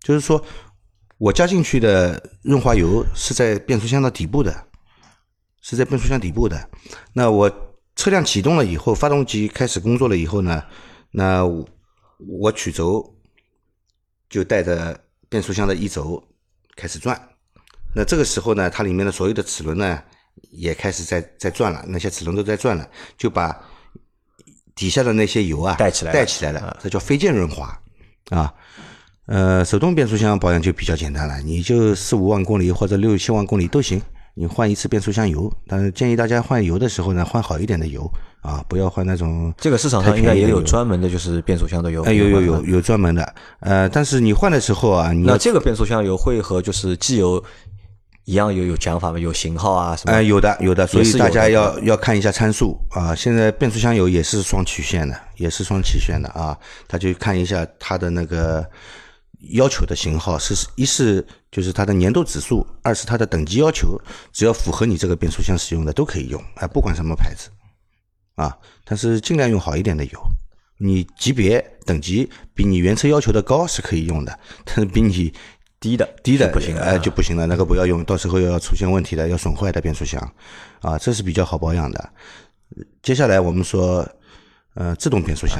[0.00, 0.40] 就是说
[1.18, 4.54] 我加进去的润滑油是在变速箱的底部的，
[5.60, 6.70] 是在变速箱底部的。
[7.14, 7.50] 那我
[7.96, 10.62] 车辆启动了以后，发动机开始工作了以后呢，
[11.10, 11.42] 那
[12.40, 13.12] 我曲轴
[14.30, 16.26] 就带着变速箱的一轴
[16.74, 17.20] 开始转。
[17.94, 20.02] 那这个时候呢，它里面的所有的齿轮呢。
[20.52, 23.54] 也开始在在转了，那些齿轮都在转了，就把
[24.74, 27.78] 底下的那些油啊带起来，带起来了，这叫飞溅润滑
[28.30, 28.52] 啊。
[29.26, 34.00] 呃，手动变速箱保养就比较简单了，你就四五万公里或者六七万公里都行，
[34.40, 35.52] 你换一次变速箱油。
[35.68, 38.10] 但是建议大家换油的时候呢，换好一点的油
[38.40, 39.52] 啊，不要换那种。
[39.58, 42.02] 这个市场上应该也有专门的，就是变速箱的油。
[42.04, 47.44] 哎，有有有有专门的，呃，但是你换的时候啊，你那这个变速箱油会和就是机油。
[48.26, 49.18] 一样有有讲法吗？
[49.18, 50.12] 有型号啊什么？
[50.12, 53.12] 哎，有的有的，所以大家要要看一下参数啊。
[53.12, 56.56] 现在变速箱油也是双曲线的，也是双曲线的啊。
[56.86, 58.64] 他就看一下它的那个
[59.52, 64.00] 要求的型号，是一是就是它的粘度指数，二是它的等级要求，
[64.32, 67.50] 只要符合你这个变速箱使用的都可以用啊，不管什么牌子
[68.34, 68.56] 啊。
[68.84, 70.20] 但是尽量用好一点的油，
[70.78, 75.32] 你级别等级比你原车要求的高是可以用的，但是比你。
[75.80, 80.20] 低的低的不行，哎就不行了，那个不要用，到时候要出现问题的，要损坏的变速箱，
[80.82, 82.12] 啊，这是比较好保养的。
[83.00, 84.06] 接下来我们说，
[84.74, 85.58] 呃，自动变速箱，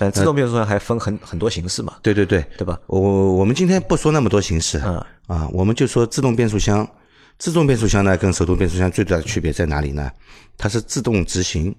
[0.00, 1.96] 但自动变速箱还分很很多形式嘛？
[2.02, 2.80] 对对对，对吧？
[2.86, 4.96] 我我们今天不说那么多形式，嗯
[5.26, 6.88] 啊，我们就说自动变速箱。
[7.36, 10.10] 自动变速箱呢，跟手动变速箱最大的区别在哪里呢？
[10.56, 11.74] 它是自动执行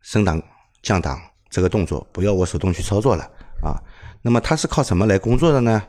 [0.00, 0.42] 升档
[0.82, 1.18] 降档
[1.50, 3.24] 这个动作，不要我手动去操作了
[3.62, 3.76] 啊。
[4.22, 5.82] 那么它是靠什么来工作的呢？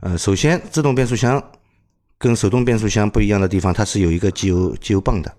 [0.00, 1.42] 呃，首先，自动变速箱
[2.18, 5.34] 跟手动变速箱不一样的地方，它是有一个机油机油泵的，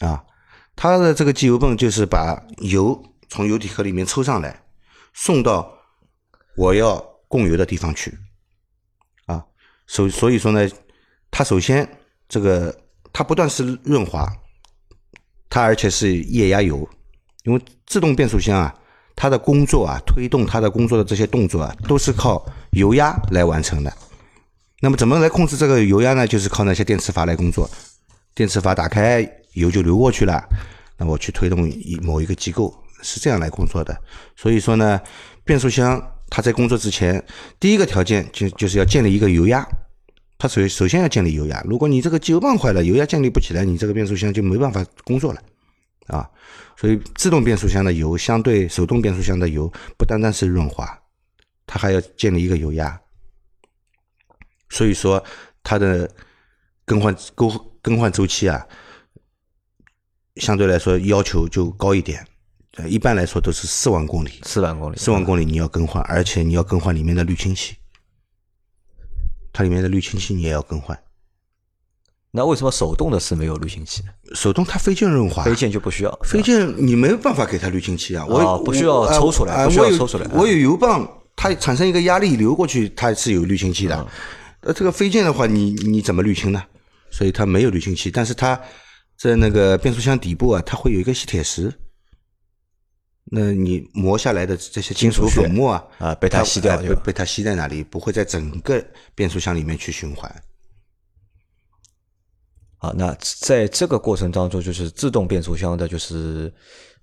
[0.00, 0.22] 啊，
[0.74, 4.64] 它的这个机油泵就是把油从油底壳里面抽上来，
[5.14, 5.72] 送到
[6.56, 6.96] 我要
[7.28, 8.16] 供油的地方去，
[9.26, 9.44] 啊，
[9.86, 10.68] 所所以说呢，
[11.30, 11.88] 它首先
[12.28, 12.74] 这个
[13.12, 14.26] 它不但是润滑，
[15.48, 16.88] 它而且是液压油，
[17.44, 18.74] 因为自动变速箱啊。
[19.18, 23.90] 它的工作啊，推动它的工作的这些动作啊，都是靠油压来完成的。
[24.82, 26.26] 那么怎么来控制这个油压呢？
[26.26, 27.66] 就是靠那些电磁阀来工作。
[28.34, 30.46] 电磁阀打开，油就流过去了。
[30.98, 31.66] 那我去推动
[32.02, 33.96] 某一个机构，是这样来工作的。
[34.34, 35.00] 所以说呢，
[35.44, 37.24] 变速箱它在工作之前，
[37.60, 39.66] 第一个条件就就是要建立一个油压。
[40.38, 41.62] 它首首先要建立油压。
[41.64, 45.40] 如果你这个机油泵坏了，油压建立不起来，你这个变速箱就没办法工作了。
[46.08, 46.28] 啊，
[46.76, 50.86] 所以自动变速箱的油相对手动变速箱的油不单单是润滑，
[51.66, 53.00] 它还要建立一个油压，
[54.68, 55.24] 所以说
[55.64, 56.08] 它的
[56.84, 57.50] 更换更
[57.82, 58.64] 更换周期啊，
[60.36, 62.24] 相对来说要求就高一点，
[62.88, 67.76] 一般来说都是四万公里，四万公里，四万公里你要更换，而且你要更换里面的滤清器，
[69.52, 70.98] 它里面的滤清器你也要更换。
[72.32, 74.08] 那为什么手动的是没有滤清器呢？
[74.34, 76.18] 手动它飞溅润滑，飞溅就不需要。
[76.22, 80.28] 飞溅你没有办法给它滤清器啊，我不需要抽出来，不需要抽出来。
[80.34, 84.06] 我有油泵，它产生一个压力流过去，它是有滤清器的。
[84.60, 86.62] 呃，这个飞溅的话，你你怎么滤清呢？
[87.10, 88.60] 所以它没有滤清器，但是它
[89.18, 91.72] 在那个变速箱底部啊，它会有一个吸铁石。
[93.28, 98.80] 那你磨下来的这些金属粉末啊，啊，被它吸掉，被被它吸在哪里，不会在整个
[99.14, 100.30] 变速箱里面去循环。
[102.78, 106.52] 啊，那在这个过程当中，就是自动变速箱的，就是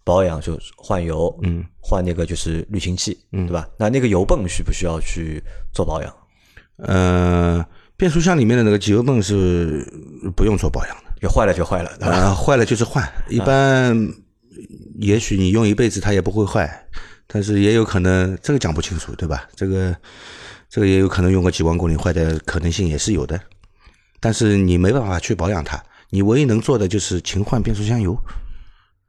[0.03, 3.67] 保养就换油，嗯，换那个就是滤清器，嗯，对吧？
[3.77, 5.43] 那那个油泵需不需要去
[5.73, 6.15] 做保养？
[6.77, 7.65] 呃，
[7.97, 9.85] 变速箱里面的那个机油泵是
[10.35, 13.03] 不用做保养的，就坏了就坏了，啊，坏了就是换。
[13.27, 13.93] 一般
[14.99, 16.87] 也许你用一辈子它也不会坏，
[17.27, 19.47] 但是也有可能这个讲不清楚，对吧？
[19.55, 19.95] 这个
[20.69, 23.39] 这个也有可能用个几万公里坏的可能性也是有的，
[24.19, 28.17] 但是你没办法去保养它，你唯一能做的就是勤换变速箱油。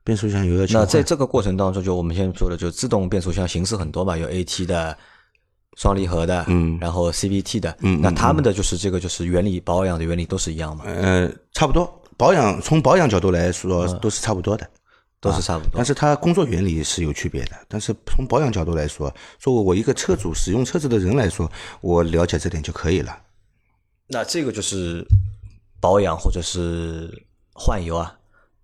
[0.06, 4.94] 变速箱油要那在这个过程当中，就我们现在说的，就自动变速箱形式很多嘛，有 AT 的、
[5.78, 10.84] 双离合的，嗯，然后 CVT 的，嗯，那他们的就是这个就是原理保养的原理都是一样嘛？
[10.84, 14.68] 呃，差不多，保养从保养角度来说都是差不多的，
[15.24, 15.72] 都是差不多。
[15.74, 17.52] 但是它工作原理是有区别的。
[17.68, 21.50] 但是从保养角度来说，作为我一个车主使用车子的人来说，
[21.80, 23.18] 我了解这点就可以了。
[24.06, 25.06] 那这个就是
[25.80, 28.14] 保养或者是换油啊，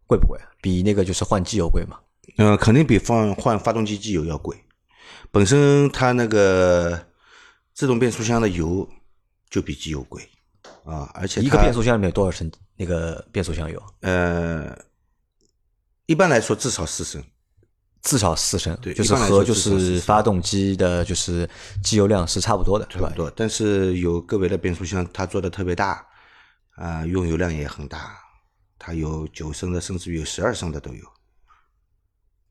[0.06, 0.38] 贵不贵？
[0.60, 1.98] 比那个就是换机油贵嘛？
[2.36, 4.56] 嗯，肯定比放换发动机机油要贵。
[5.30, 7.06] 本身它那个
[7.72, 8.86] 自动变速箱的油
[9.48, 10.22] 就比机油贵
[10.84, 13.82] 啊，而且一个变速箱里面有多少升那个变速箱油？
[14.00, 14.76] 呃，
[16.10, 17.22] 一般来说至少四升，
[18.02, 21.48] 至少四升，对，就是和就是发动机的就是
[21.84, 23.30] 机油量是差不多的，差不多。
[23.36, 26.04] 但是有个别的变速箱它做的特别大
[26.74, 28.18] 啊，用油量也很大。
[28.76, 31.04] 它有九升的，甚至于有十二升的都有。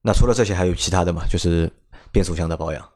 [0.03, 1.25] 那除了这些，还有其他的吗？
[1.29, 1.69] 就是
[2.13, 2.89] 变速箱的保养。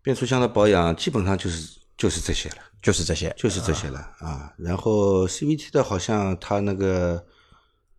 [0.00, 4.50] 变速箱的保养基本上就是就是这些了，就是这些，就是这些了啊。
[4.56, 7.26] 然后 CVT 的好像它那个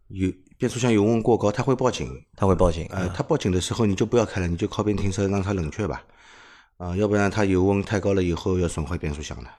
[0.07, 2.87] 油变速箱油温过高，它会报警，它会报警。
[2.89, 6.03] 呃，它报警的时候你就不要开了，你就靠边停车让它冷却吧。
[6.77, 9.49] 啊，要不然它油温太高了以后要损坏变速箱的。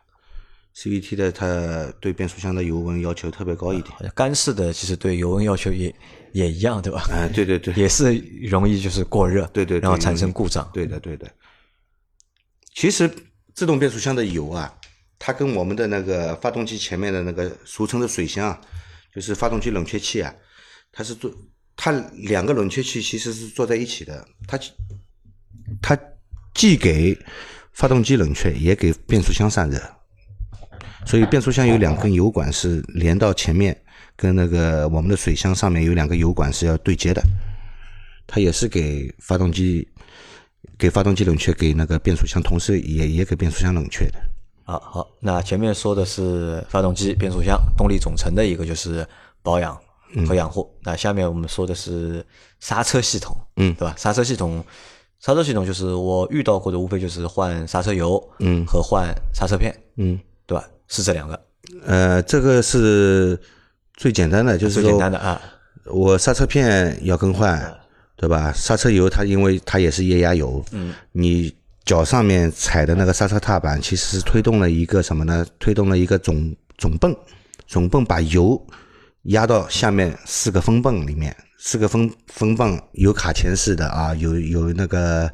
[0.74, 5.94] CVT 的它对变速箱的油温要求特别高一点，干式的其实对油温要求也
[6.32, 7.02] 也一样，对吧？
[7.10, 10.68] 哎，对对对，也是容易就是过热，对对，然后产生故障。
[10.74, 11.26] 对的对的。
[12.74, 13.10] 其实
[13.54, 14.70] 自动变速箱的油啊，
[15.18, 18.60] 它跟我们的那个发动机前面的那个俗称的水箱，
[19.14, 20.34] 就是发动机冷却器啊，
[20.96, 21.30] 它是做
[21.76, 24.58] 它两个冷却器其实是坐在一起的，它
[25.82, 25.98] 它
[26.54, 27.14] 既给
[27.72, 29.78] 发动机冷却，也给变速箱散热。
[31.04, 33.78] 所以变速箱有两根油管是连到前面，
[34.16, 37.22] 跟那个我们的水箱上面有两个油管是要对接的，
[38.26, 39.86] 它也是给发动机
[40.78, 44.18] 给发动机冷却，给那个变速箱同时也也给变速箱冷却的。
[44.64, 49.06] 啊好，那前面说的是发动机、变速箱、动力总成的一个就是
[49.42, 49.78] 保养
[50.26, 52.24] 和养护，那下面我们说的是
[52.60, 53.94] 刹车系统，嗯，对吧？
[53.98, 54.64] 刹车系统，
[55.20, 60.64] 刹车系统就是我遇到过的无非就是换刹车油，嗯，和换刹车片，嗯，对吧？
[60.88, 61.40] 是这两个，
[61.84, 63.38] 呃，这个是
[63.94, 65.40] 最简单的，就是最简单的啊。
[65.86, 67.76] 我刹车片要更换，
[68.16, 68.52] 对吧？
[68.52, 71.54] 刹车油它因为它也是液压油，嗯，你
[71.84, 75.46] 脚上面踩的那个刹车踏板其实是推动了一个什么呢？
[75.58, 77.16] 推动了一个总总泵，
[77.66, 78.60] 总泵把油
[79.28, 85.32] 压到下面四个风泵里面，四个风风泵有卡钳式的啊，有有那个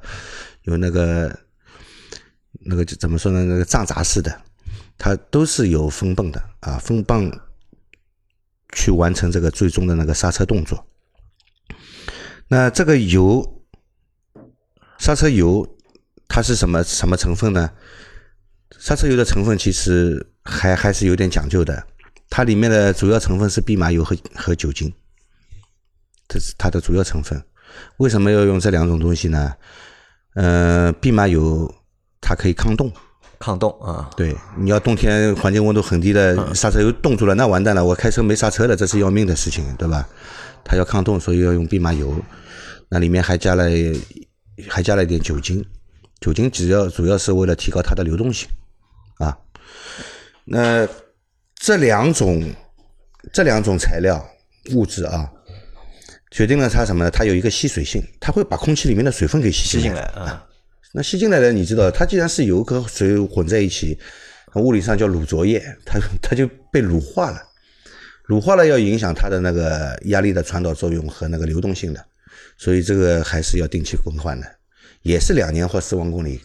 [0.63, 1.39] 有那个
[2.65, 3.45] 那个就怎么说呢？
[3.45, 4.43] 那个胀闸式的。
[4.99, 7.33] 它都是有风泵的啊，风泵
[8.73, 10.87] 去完成这个最终的那个刹车动作。
[12.47, 13.65] 那这个油，
[14.99, 15.77] 刹车油
[16.29, 17.73] 它是什么什么成分呢？
[18.79, 21.85] 刹车油的成分其实还还是有点讲究的，
[22.35, 24.91] 它里面的主要成分是蓖麻油和和酒精，
[26.27, 27.39] 这是它的主要成分。
[27.99, 29.53] 为什么要用这两种东西呢？
[30.35, 31.71] 呃，蓖麻油
[32.23, 32.91] 它可以抗冻。
[33.39, 40.09] 抗冻啊，对，你要冬天环境温度很低的刹车油冻住了，那完蛋了，我开车没刹车了，这是要命的事情，对吧？
[40.65, 42.17] 它要抗冻，所以要用蓖麻油，
[42.89, 43.65] 那里面还加了
[44.71, 45.63] 还加了一点酒精，
[46.19, 48.49] 酒精主要主要是为了提高它的流动性
[49.19, 49.37] 啊。
[50.45, 50.89] 那
[51.63, 52.53] 这两种
[53.33, 54.21] 这两种材料
[54.73, 55.31] 物质啊，
[56.33, 57.11] 决定了它什么呢？
[57.11, 60.45] 它有一个吸水性，它会把空气里面的水分给吸进来啊。
[60.93, 63.97] 那吸进来的，你知道，它既然是油和水混在一起，
[64.57, 67.41] 物理上叫卤浊液，它它就被乳化了，
[68.25, 72.05] 乳化了要影响它的那个压力的传导作用和那个流动性的，
[72.59, 74.45] 所以这个还是要定期更换的，
[75.03, 76.41] 也是两年或四万公里，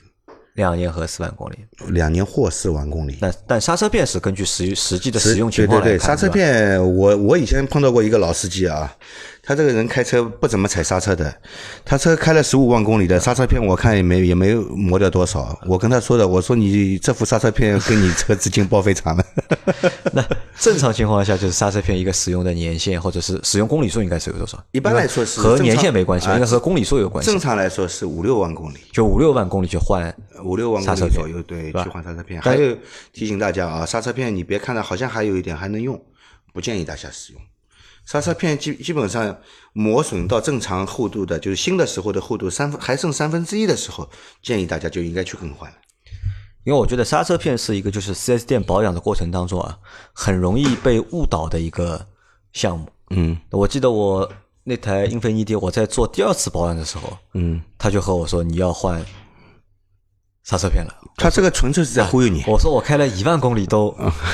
[0.58, 1.56] 两年和四万公里，
[1.90, 3.18] 两年或四万公里。
[3.22, 8.92] 但但刹车片是根据实实际的使用情况对对对，刹车片，我我以前碰到过一个老司机啊，
[9.48, 11.34] 他这个人开车不怎么踩刹车的，
[11.86, 15.58] 他车开了十五万公里的刹车片，我看也没也没磨掉多少。
[15.66, 19.26] 我跟他说的，我说你这副刹车片跟你车子经报废厂了。
[20.12, 20.22] 那
[20.60, 24.62] 正常情况下，就是刹车片一个使用的年限或者是使用公里数应该是有多少？
[24.74, 27.40] 一般来说是和年限没关系，啊应该和公里数有关系正。
[27.40, 32.42] 常来说是五六万公里，就五六万公里去换五六万公里左右，对，去换刹车片。
[32.42, 32.78] 还有
[33.14, 35.98] 提醒大家啊，刹车片你别看它好像还有一点还能用，
[36.52, 37.42] 不建议大家使用。
[38.08, 39.38] 刹车片基基本上
[39.74, 44.10] 磨损到正常厚度的，就是新的时候的厚度三分还剩三分之一的时候，
[44.42, 45.76] 建议大家就应该去更换了。
[46.64, 49.78] 因为我觉得刹车片是一个就是 4S 店保养的过程当中啊，
[50.14, 52.08] 很容易被误导的一个
[52.54, 52.88] 项目。
[53.10, 54.30] 嗯我记得我
[54.64, 59.06] 那台英菲尼迪，我在做第二次保养的时候，嗯，他就和我说你要换
[60.50, 60.94] 刹车片了。
[61.18, 62.44] 他这个纯粹是在忽悠你。
[62.48, 63.90] 我说我开了一万公里都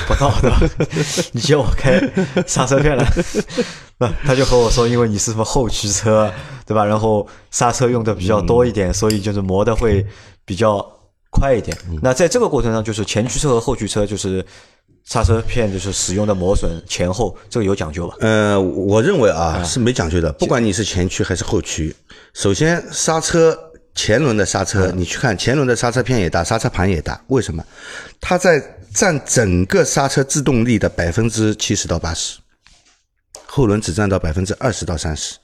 [0.06, 0.60] 不到对吧，
[1.32, 1.98] 你叫我开
[2.46, 3.04] 刹车片了，
[3.98, 6.30] 那他就和我说，因为你是什么后驱车，
[6.66, 6.84] 对吧？
[6.84, 10.06] 然后刹车用的比较多一点，所以就是磨的会
[10.44, 10.86] 比较
[11.30, 11.76] 快一点。
[12.00, 14.44] 那在这个过程中，就是前驱车和后驱车就是
[15.04, 18.14] 刹车片就是使用的磨损前后，这个有讲究吧？
[18.20, 21.96] 呃，我认为啊是没讲究的，不管你是前驱还是后驱，
[22.34, 23.58] 首先刹车
[23.94, 27.64] 前轮的刹车，你去看前轮的刹车片也大，刹车盘也大，为什么？
[28.20, 28.60] 它在
[28.92, 32.38] 占整个刹车制动力的百分之七十到八十，
[33.46, 35.36] 后轮只占到百分之二十到三十。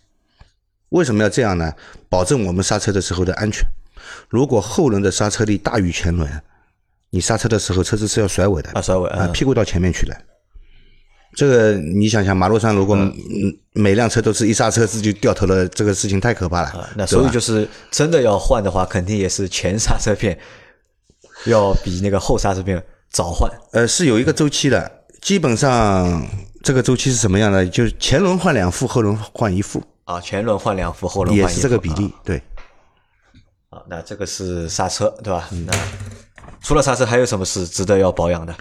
[0.91, 1.73] 为什么要这样呢？
[2.09, 3.65] 保证我们刹车的时候的安全。
[4.29, 6.29] 如果后轮的刹车力大于前轮，
[7.11, 10.17] 你刹车的时候车子是要甩尾的啊甩尾啊，嗯屁股到前面去了。
[11.35, 13.13] 这个你想想，马路上如果嗯
[13.73, 16.69] 每辆车都是一刹车自就掉头了，这个事情太可怕了。
[16.69, 20.37] 啊，那所以就是真的要换的话，肯定也是前刹车片
[21.47, 23.51] 要比那个后刹车片早换。
[23.73, 26.27] 呃是有一个周期的，基本上
[26.63, 27.65] 这个周期是什么样的？
[27.67, 32.13] 就是前轮换两副，后轮换一副，啊，前轮换两副，后轮也换一副是这个比例。
[32.25, 32.43] 对，
[33.71, 33.79] 啊。
[33.79, 35.49] 啊，那这个是刹车，对吧？
[35.65, 35.73] 那
[36.63, 38.55] 除了刹车，还有什么是值得要保养的？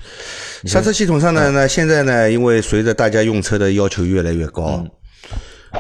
[0.66, 4.86] 刹车系统上呢，那现在呢，因为随着大家用车的要求越来越高，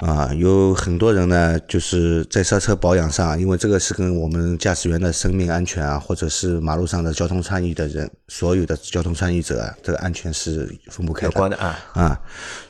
[0.01, 11.27] 啊，有很多人呢，就是在刹车保养上，因为这个是跟我们驾驶员的生命安全啊，或者是马路上的交通参与的人，所有的交通参与者啊，这个安全是分不开的。
[11.27, 12.21] 有关的啊，啊，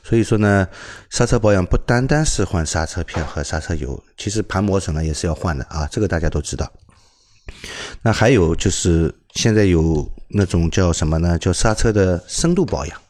[0.03, 0.67] 所以说呢，
[1.09, 6.71] 刹车保养不单单是换刹车片和刹车油，其实盘磨损了也是要换的啊，这个大家都知道。
[8.01, 11.37] 那还有就是现在有那种叫什么呢？
[11.37, 13.01] 叫刹车的深度保养。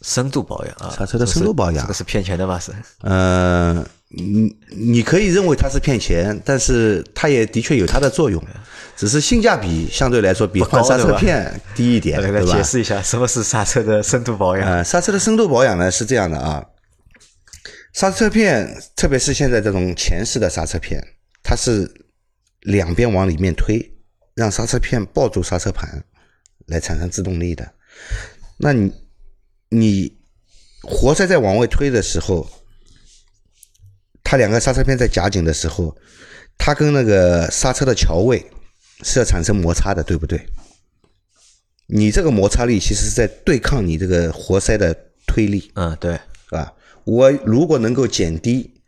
[0.00, 2.56] 深度保养啊，刹车的深度保养这个是骗钱的吧？
[2.56, 2.70] 是
[3.00, 8.40] 呃，你你可以认为它是骗钱，但是它也的确有它的作用，
[8.96, 12.56] 只是性价比相对来说比换刹车片低一点，来对吧？
[12.56, 14.64] 解释一下什么是刹车的深度保养。
[14.64, 16.64] 呃，刹车的深度保养呢是这样的啊，
[17.92, 21.02] 刹车片，特别是现在这种前式的刹车片，
[21.42, 21.92] 它是
[22.60, 23.97] 两边往里面推，
[24.38, 26.04] 让刹车片抱住刹车盘
[26.66, 27.74] 来产生制动力的。
[28.58, 28.92] 那你
[29.68, 30.16] 你
[30.82, 32.48] 活塞在往外推的时候，
[34.22, 35.96] 它两个刹车片在夹紧的时候，
[36.56, 38.46] 它跟那个刹车的桥位
[39.02, 40.46] 是要产生摩擦的，对不对？
[41.88, 44.94] 你这个摩擦力其实是在对抗你这个活塞的
[45.26, 46.72] 推力，嗯，对，是吧？
[47.02, 48.82] 我如果能够减低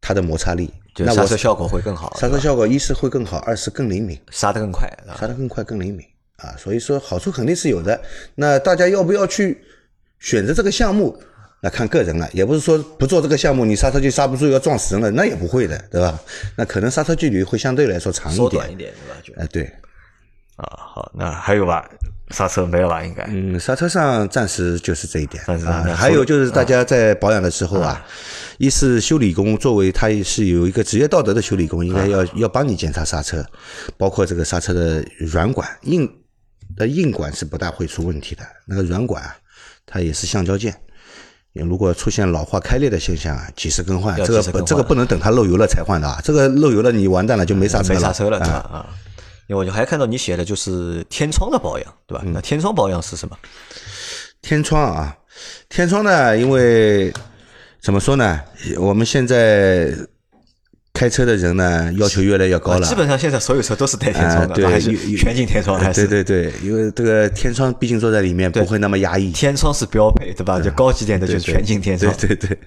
[0.00, 6.54] 它的摩擦力，就那我刹车效果会更好，刹车效果一是会更好，二是更灵敏，刹得更快，啊刹得更快、更灵敏啊。
[6.58, 8.00] 所以说好处肯定是有的。
[8.34, 9.62] 那大家要不要去
[10.18, 11.20] 选择这个项目？
[11.60, 16.16] 那看个人了，也不是说不做这个项目你刹车就刹不住要撞死人了，那也不会的，对吧？
[16.54, 18.72] 那可能刹车距离会相对来说长一点缩短。
[18.72, 19.20] 一点，对吧？
[19.24, 19.64] 就哎、对，
[20.54, 21.90] 啊，好，那还有吧？
[22.30, 23.02] 刹车没了吧？
[23.04, 25.94] 应该嗯，刹车上暂时就是这一点啊暂时那。
[25.94, 28.04] 还有就是大家在保养的时候啊，
[28.58, 33.44] 一是修理工作为他也是有一个职业道德的修理工，应该要要帮你检查刹车，
[33.96, 36.10] 包括这个刹车的软管、硬
[36.76, 39.36] 的硬管是不大会出问题的，那个软管啊，
[39.86, 40.74] 它也是橡胶件。
[41.54, 48.54] 如果出现老化开裂的现象啊，及时更换，这个这个不能等它漏油了才换的啊，这个漏油了你完蛋了就没刹车了，没刹车了，对吧？
[48.70, 48.86] 啊
[49.48, 52.22] 啊，因为我就还看到你写的就是天窗的保养，对吧？
[52.26, 53.36] 那天窗保养是什么？
[54.40, 55.16] 天窗啊，
[55.68, 57.12] 天窗呢，因为
[57.80, 58.40] 怎么说呢，
[58.78, 59.92] 我们现在
[60.92, 62.86] 开车的人呢，要求越来越高了。
[62.86, 69.32] 基本上现在所有车都是带天啊，窗的，对，还是全景天窗，还是对对对，因为这个天窗毕竟坐在里面不会那么压抑。
[69.32, 70.60] 天窗是标配，对吧？
[70.60, 72.58] 就高级点的就是全景天窗，对对对。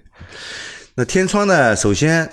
[0.95, 2.29] 那天窗呢，首先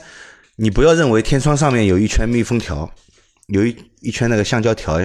[0.57, 2.91] 你不要认为天窗上面有一圈密封条，
[3.49, 5.01] 有一一圈那个橡胶条，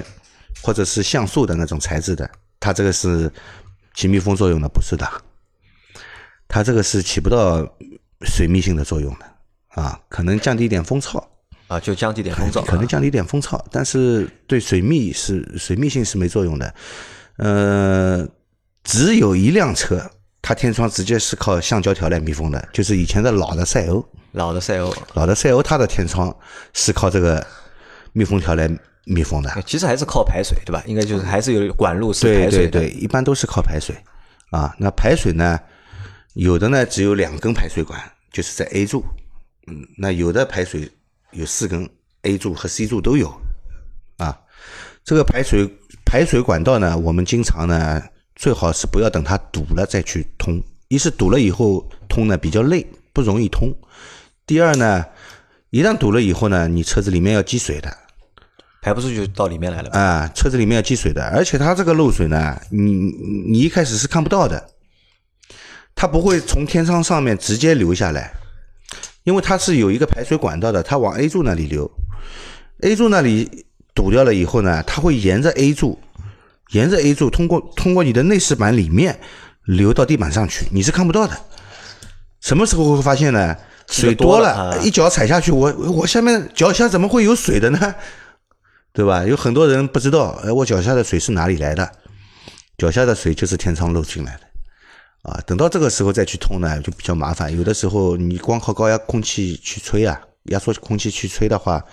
[0.62, 2.30] 或者是橡树的那种材质的，
[2.60, 3.32] 它这个是
[3.94, 5.10] 起密封作用的，不是的。
[6.48, 7.66] 它这个是起不到
[8.22, 11.24] 水密性的作用的啊，可能降低一点风噪
[11.68, 16.76] 啊，就降低点风噪，可能降低一点风噪，但是对水密是水密性是没作用的。
[17.38, 18.28] 呃，
[18.84, 26.36] 只有一辆车，它天窗直接是靠橡胶条来密封的，就是以前的老的赛欧，老的赛欧，老的赛欧，它的天窗
[26.74, 27.44] 是靠这个
[28.14, 28.70] 密封条来
[29.06, 29.52] 密封的。
[29.66, 30.82] 其实还是靠排水，对吧？
[30.88, 32.72] 应该就是还是有管路是排水的。
[32.72, 33.96] 对对对，一般都是靠排水
[34.52, 34.74] 啊。
[34.80, 35.60] 那排水呢，
[36.34, 38.00] 有的呢只有两根排水管，
[38.32, 39.04] 就是在 A 柱，
[39.68, 40.90] 嗯，那有的排水
[41.32, 41.90] 有四根
[42.22, 43.30] A 柱和 C 柱都有
[44.18, 44.40] 啊。
[45.04, 45.70] 这个排水。
[46.06, 48.04] 排水管道呢，我们经常呢，
[48.36, 50.62] 最好是不要等它堵了再去通。
[50.90, 53.72] 一是堵了以后通呢比较累，不容易通；
[54.46, 55.04] 第二呢，
[55.72, 57.98] 一旦堵了以后呢，你车子里面要积水的，
[58.84, 59.90] 排不出去到里面来了。
[59.92, 62.94] 啊，车子里面要积水的，而且它这个漏水呢，你
[63.50, 64.70] 你一开始是看不到的，
[65.96, 68.34] 它不会从天窗上面直接流下来，
[69.24, 71.90] 因为它是有一个排水管道的，它往 A 柱那里流
[72.82, 73.66] ，A 柱那里。
[73.96, 76.00] 堵掉了以后呢，它会沿着 A 柱，
[76.72, 79.20] 沿着 A 柱通过通过你的内饰板里面
[79.66, 81.38] 流到地板上去，你是看不到的。
[82.42, 83.56] 什么时候会发现呢？
[83.88, 87.94] 水多了，一脚踩下去，我我下面脚下怎么会有水的呢？
[88.94, 89.26] 对吧？
[89.26, 91.92] 有很多人不知道，哎，我脚下的水是哪里来的？
[92.78, 94.42] 脚下的水就是天窗漏进来的。
[95.24, 97.56] 啊，等到这个时候再去通呢，就比较麻烦。
[97.56, 101.84] 有的时候你光靠高压空气去吹啊，压缩空气去吹的话。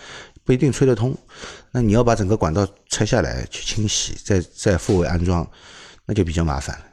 [0.43, 1.17] 不一定吹得通，
[1.71, 5.49] 那你要把整个管道拆下来去清洗，再再复位安装，
[6.07, 6.85] 那就比较麻烦了。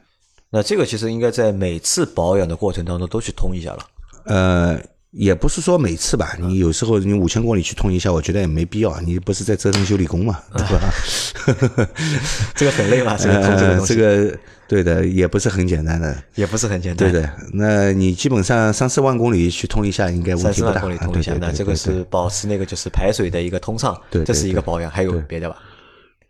[0.50, 3.86] 那这个其实应该在每次保养的过程当中都去通一下了。
[4.24, 4.80] 呃。
[5.10, 9.00] 也不是说每次吧，你有时候你五千公里去通一下，我觉得也没必要。
[9.00, 11.88] 你不是在折腾修理工嘛，对吧？
[12.54, 13.94] 这个很累吧，这个通这个东西。
[13.94, 14.38] 这个
[14.68, 17.10] 对的，也不是很简单的，也不是很简单。
[17.10, 20.74] 对的，那你基本上三四万公里去通一下，应该问题不大。
[20.74, 24.90] 三四万公里通一下，那这个是保持那个就是排水的一个通畅，这是一个保养。
[24.90, 25.56] 还有别的吧？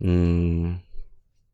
[0.00, 0.78] 嗯，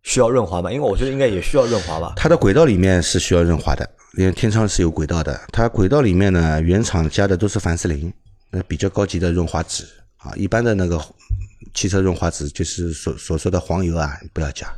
[0.05, 0.71] 需要润滑吗？
[0.73, 2.13] 因为我觉得应该也需要润滑吧。
[2.17, 3.91] 它的轨道里面是需要润滑的。
[4.17, 8.13] 因为天窗是有轨道的，它轨道里面呢，原厂加的都是凡士林，
[8.49, 9.85] 那比较高级的润滑脂
[10.19, 10.33] 啊。
[10.37, 11.05] 一般的那个
[11.75, 14.69] 汽车润滑脂就是所所说的黄油啊，不要加，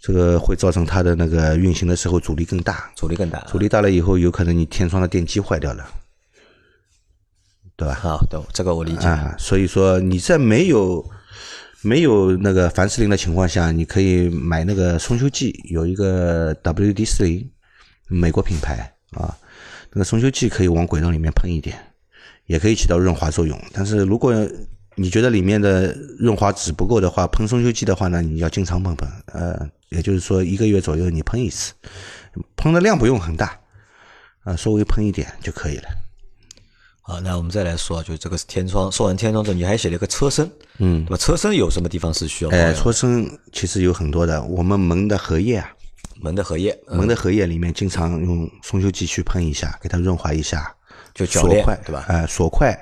[0.00, 5.86] 这个会造成它的那个运行的时候阻力更大，阻力更大，阻力大了以后，有可能你天窗的电机坏掉了，
[7.76, 7.94] 对吧？
[7.94, 9.06] 好，懂这个我理解。
[9.06, 11.04] 啊，所以说你在没有
[11.82, 17.50] 没有那个凡士林的情况下，你可以买那个松修剂，有一个 WD 四零。
[18.12, 19.32] 美国品牌啊，
[19.92, 21.78] 那个松修剂可以往轨道里面喷一点，
[22.46, 23.56] 也可以起到润滑作用。
[23.72, 24.34] 但是如果
[24.96, 29.08] 你觉得里面的润滑脂不够的话，喷松修剂的话呢，你要经常喷喷。
[29.26, 31.72] 呃，也就是说一个月左右你喷一次，
[32.56, 33.56] 喷的量不用很大，
[34.42, 35.84] 啊，稍微喷一点就可以了。
[37.10, 38.90] 好，那我们再来说，就这个是天窗。
[38.92, 40.48] 说完天窗之后，你还写了一个车身，
[40.78, 42.50] 嗯，那么车身有什么地方是需要？
[42.52, 45.68] 哎，车身其实有很多的，我们门的荷叶啊。
[46.22, 50.72] 门的荷叶，门的荷叶里面经常用松修剂去喷一下，给它润滑一下，
[51.12, 52.04] 就锁块对吧？
[52.06, 52.72] 哎，锁块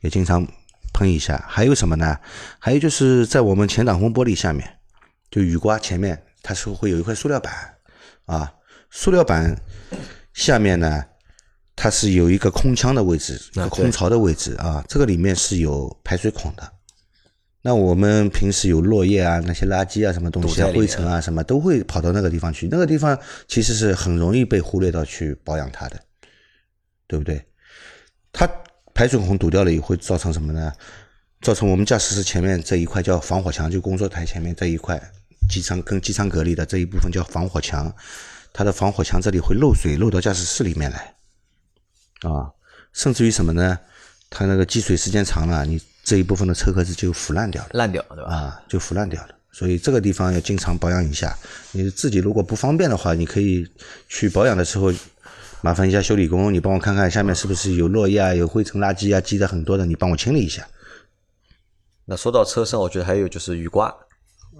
[0.00, 0.46] 也经常
[0.94, 1.44] 喷一下。
[1.46, 2.16] 还有什么呢？
[2.58, 4.66] 还有就是在我们前挡风玻璃下面，
[5.30, 7.52] 就雨刮前面，它是会有一块塑料板
[8.24, 8.50] 啊。
[8.90, 9.54] 塑料板
[10.32, 11.04] 下面呢，
[11.80, 14.84] 它是有一个空腔的位置，一个空槽的位置啊。
[14.88, 16.72] 这个里面是有排水孔的。
[17.62, 22.66] 那我们平时有落叶啊，那些垃圾啊，什么东西啊，灰尘啊，什么都会跑到那个地方去。
[22.68, 23.16] 那个地方
[23.46, 26.00] 其实是很容易被忽略到去保养它的，
[27.06, 27.40] 对不对？
[28.32, 28.48] 它
[28.92, 30.72] 排水孔堵掉了以后，会造成什么呢？
[31.40, 35.00] 造成我们驾驶室前面这一块叫防火墙，就工作台前面这一块
[35.48, 37.94] 机舱跟机舱隔离的这一部分叫防火墙。
[38.52, 41.14] 它的防火墙这里会漏水，漏到驾驶室里面来
[42.22, 42.50] 啊，
[42.92, 43.78] 甚至于什么呢？
[44.30, 45.80] 它那个积水时间长了，你。
[46.04, 48.32] 这一部分的车壳子就腐烂掉了，烂掉对吧？
[48.32, 49.34] 啊，就腐烂掉了。
[49.52, 51.36] 所以这个地方要经常保养一下。
[51.72, 53.70] 你自己如果不方便的话，你可以
[54.08, 54.90] 去保养的时候，
[55.60, 60.66] 麻烦一下修理工，你帮我看看下面是不是有落叶啊、有灰尘、垃圾啊积的很多的，你帮我清理一下。
[62.06, 63.94] 那说到车身，我觉得还有就是雨刮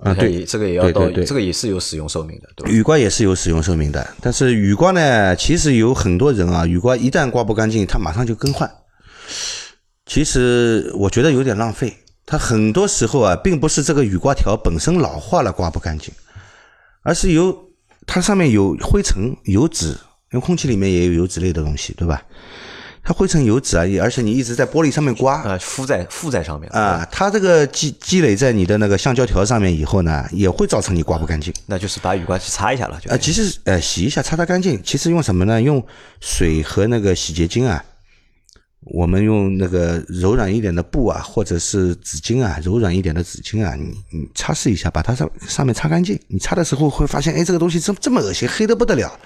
[0.03, 2.71] 啊，对，这个也要到，这个也是有使用寿命的，对吧？
[2.71, 8.71] 雨刮也是有使用寿命的，但是雨刮呢，其实有很多人啊，雨刮一旦刮不干净，他马上就更换。
[10.07, 11.93] 其实我觉得有点浪费，
[12.25, 16.15] 它很多时候啊，并不是这个雨刮条本身老化了刮不干净，
[17.03, 17.57] 而是由
[18.07, 19.89] 它上面有灰尘、油脂，
[20.33, 22.23] 因为空气里面也有油脂类的东西，对吧？
[23.09, 31.51] 它灰尘、油脂啊，而且你一直在玻璃上面刮啊，附在附在上面啊，它这个积积累在你的那个橡胶条上面以后呢，也会造成你刮不干净。
[31.65, 34.79] 那就是把雨刮器擦一下了，就啊，其实呃洗一下，擦擦干净。
[34.85, 35.63] 其实用什么呢？
[35.63, 35.83] 用
[36.21, 37.83] 水和那个洗洁精啊。
[38.83, 46.21] 我们用那个柔软一点的布啊，或者是纸巾啊，柔软一点的纸巾啊，你你擦拭一下，把它上上面擦干净。
[46.29, 49.19] 你擦的时候会发现，哎，这个东西这这么恶心，黑的不得了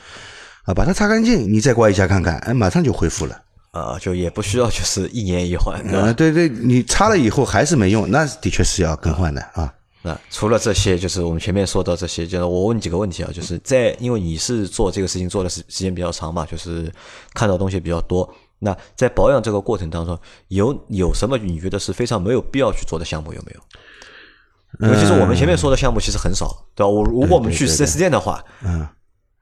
[0.67, 0.73] 啊！
[0.73, 3.43] 把它擦干净，你再刮一下看看，哎，马上就恢复了。
[3.73, 5.81] 啊，就也不需要就是一年一换。
[5.95, 9.73] 啊，对对，你擦了以后还是没用，那的确是要更换的啊。
[10.03, 16.93] 那除了这些，就是我们前面说到这些，就是我问几个问题啊，就是在因为你是做这个事情做的时时间比较长嘛，就是
[17.35, 18.29] 看到东西比较多。
[18.59, 20.19] 那在保养这个过程当中，
[20.49, 24.89] 有有什么你觉得是非常没有必要去做的项目有没有？
[24.89, 26.89] 尤其是我们前面说的项目其实很少，对吧？
[26.89, 28.87] 我如果我们去四 S 店的话，嗯，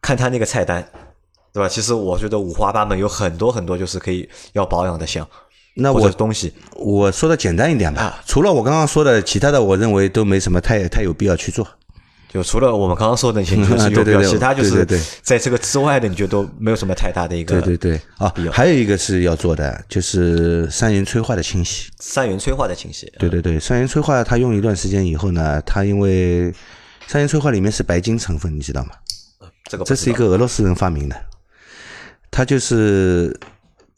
[0.01, 0.87] 看他那个菜单，
[1.53, 1.69] 对吧？
[1.69, 5.27] 其实我觉得五花八门，有很多很多就是可以要保养的项。
[5.75, 8.23] 那我东西，我说的简单一点吧。
[8.27, 11.67] 除了我刚刚说的，其他的我认为都没什么太太有必要去做。
[12.33, 14.87] 就除了我们刚刚说的那些， 就是有必要，其他就是
[15.23, 18.33] 在这个之外的，你觉得都没有什么太大的一个对对对啊。
[18.53, 21.91] 还有一个是要做的，就是三元催化的清洗。
[21.99, 23.13] 三元催化的清洗。
[23.19, 26.53] 对对对，三元催化它用一段时间以后呢，它因为
[27.09, 28.91] 三元催化里面是白金成分，你知道吗？
[29.69, 31.17] 这个这是一个俄罗斯人发明的，
[32.31, 33.39] 它就是。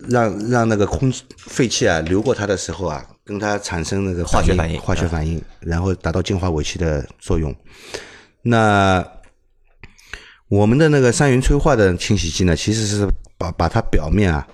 [0.08, 7.54] 让让那个空废气啊流过它的时候啊，跟它产生那个化学反应，化学反应，然后达到净化尾气的作用。
[8.42, 9.06] 那
[10.48, 13.06] 我们的那个三元催化的清洗剂呢，其实是
[13.38, 14.44] 把把它表面啊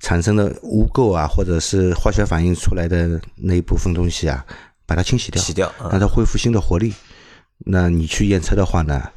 [0.00, 4.44] 产生的污垢啊，或者是化学反应出来的那一部分东西啊，
[4.86, 6.92] 把它清洗掉，洗掉，让它恢复新的活力。
[7.58, 9.08] 那你去验车的话呢？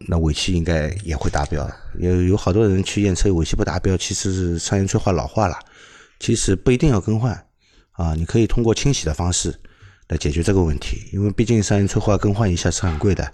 [0.00, 5.58] 那尾气应该也会达标，有有好多人去验车，尾气不达标，其实是三元催化老化了，
[6.20, 7.32] 其实不一定要更换
[7.92, 9.54] 啊，你可以通过清洗的方式
[10.08, 13.32] 来解决这个问题，因为毕竟三元催化更换一下是很贵的。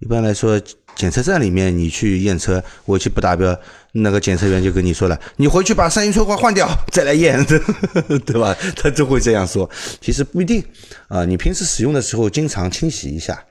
[0.00, 0.60] 一般来说，
[0.94, 3.58] 检测站里面你去验车，尾气不达标，
[3.92, 7.44] 那个检测员就跟你说了，你回去把三元催化换掉再来验，
[8.24, 8.56] 对吧？
[8.76, 9.68] 他就会这样说。
[10.00, 10.64] 其实不一定
[11.08, 13.44] 啊，你平时使用的时候经常清洗一下，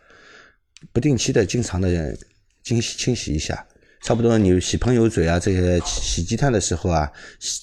[0.93, 2.17] 不定期的经常的。
[2.67, 3.65] 清洗清洗一下，
[4.01, 7.09] 差不多你洗喷油嘴啊，这些洗积碳的时候啊，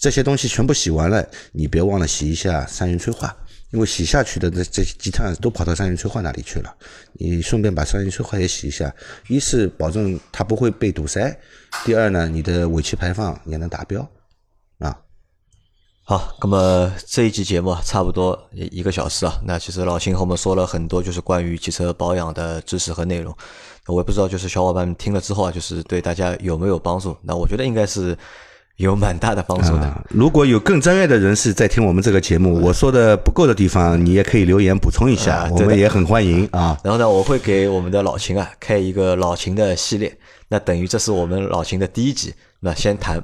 [0.01, 3.37] 这些东西全部洗完了，你别忘了洗一下三元催化，
[3.71, 6.75] 因为洗下去的这这些积碳都跑到三元催化那里去了，
[7.13, 8.91] 你顺便把三元催化也洗一下，
[9.29, 11.39] 一是保证它不会被堵塞，
[11.85, 14.01] 第二呢，你的尾气排放也能达标。
[14.79, 14.99] 啊。
[16.07, 23.35] 好，那么这一期节目差不多一个小时啊，那其实老秦和我们说了很多，就是关于汽车保养的知识和内容。
[23.87, 27.16] 我也不知道，就是小伙伴们听了之后啊，就是对大家有没有帮助？
[27.22, 28.16] 那我觉得应该是
[28.76, 30.05] 有蛮大的帮助的。
[30.09, 36.76] 如果有更专业的人士在听我们这个节目，我说的不够的地方，你也可以留言补充一下，我们也很欢迎啊。
[36.82, 40.16] 然后呢，我会给我们的老秦啊开一个老秦的系列，
[40.49, 42.35] 那等于这是我们老秦的第一集。
[42.61, 43.22] 那先谈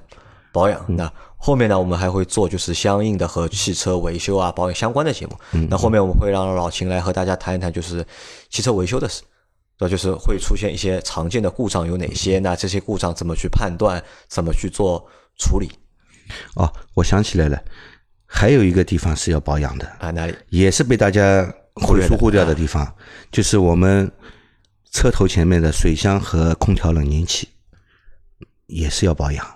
[0.53, 5.33] 保养，那后面呢，我们还会做就是相应的和汽车维修啊保养相关的节目。
[5.71, 8.05] 那后面我们会让老秦来和大家谈一谈就是
[8.51, 9.23] 汽车维修的事。
[9.81, 12.39] 那就是会出现一些常见的故障有哪些？
[12.39, 14.03] 那这些故障怎么去判断？
[14.29, 15.09] 怎么去做
[15.39, 15.71] 处理？
[16.55, 17.59] 哦，我想起来了，
[18.27, 20.37] 还有一个地方是要保养的啊，哪里？
[20.51, 21.43] 也是被大家
[21.75, 22.95] 会疏忽掉的地方，
[23.33, 24.13] 就是我们
[24.93, 27.49] 车头前面的水箱和空调冷凝器
[28.67, 29.47] 也是要保养。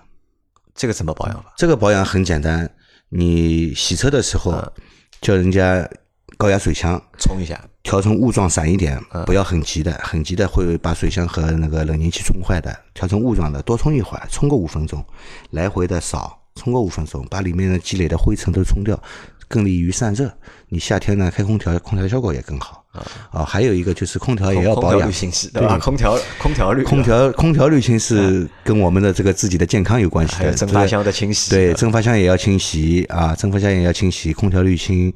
[0.73, 1.53] 这个怎么保养法？
[1.55, 2.69] 这个保养很简单，
[3.09, 4.73] 你洗车的时候
[5.21, 5.87] 叫人家
[6.35, 7.63] 高压水枪冲一下。
[7.85, 12.75] 调成雾状散一点，不要很急的，很急的会把水箱和那个冷凝器冲坏的。
[12.95, 15.05] 调成雾状的，多冲一会儿，冲个五分钟，
[15.51, 18.99] 来回的扫，冲个五分钟，把里面的积累的灰尘都冲掉，
[19.47, 20.35] 更利于散热。
[20.67, 22.83] 你夏天呢开空调，空调效果也更好。
[23.31, 25.11] 啊，还有一个就是空调也要保养，
[25.53, 25.77] 对吧？
[25.77, 30.53] 空调空调滤，空调空调滤清是跟我们的这个自己的健康有关系的。
[30.53, 35.13] 蒸发箱的清洗，对，蒸发箱也要清洗啊，蒸发箱也要清洗，空调滤清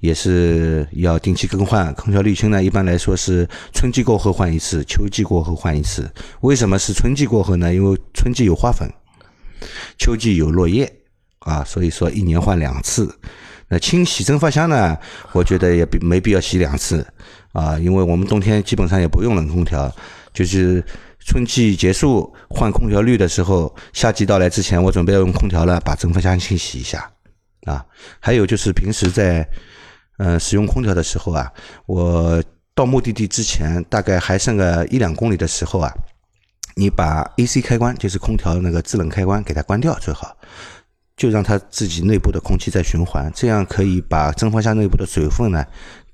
[0.00, 1.92] 也是要定期更换。
[1.94, 6.10] 空调滤清呢，一般来说是春季过后换一次，秋季过后换一次。
[6.40, 7.72] 为什么是春季过后呢？
[7.72, 8.88] 因为春季有花粉，
[9.98, 10.92] 秋季有落叶
[11.40, 13.12] 啊，所以说一年换两次。
[13.72, 14.94] 那清洗蒸发箱呢？
[15.32, 17.06] 我觉得也没必要洗两次
[17.52, 19.90] 啊，因为我们冬天基本上也不用冷空调，
[20.34, 20.84] 就是
[21.20, 27.10] 春季结束换空调滤的时候，夏季到来之前，我准备要用空调了，把蒸发箱清洗一下
[27.64, 27.82] 啊。
[28.20, 29.48] 还有就是平时在
[30.18, 31.50] 呃使用空调的时候啊，
[31.86, 32.44] 我
[32.74, 35.90] 到目的地之前，大概还剩个一两公里的时候啊，
[36.76, 40.36] 你把 AC 开关，就是空调那个制冷开关，给它关掉最好。
[41.16, 45.64] 就让它自己内部的空气在循环，这样可以把蒸发箱内部的水分呢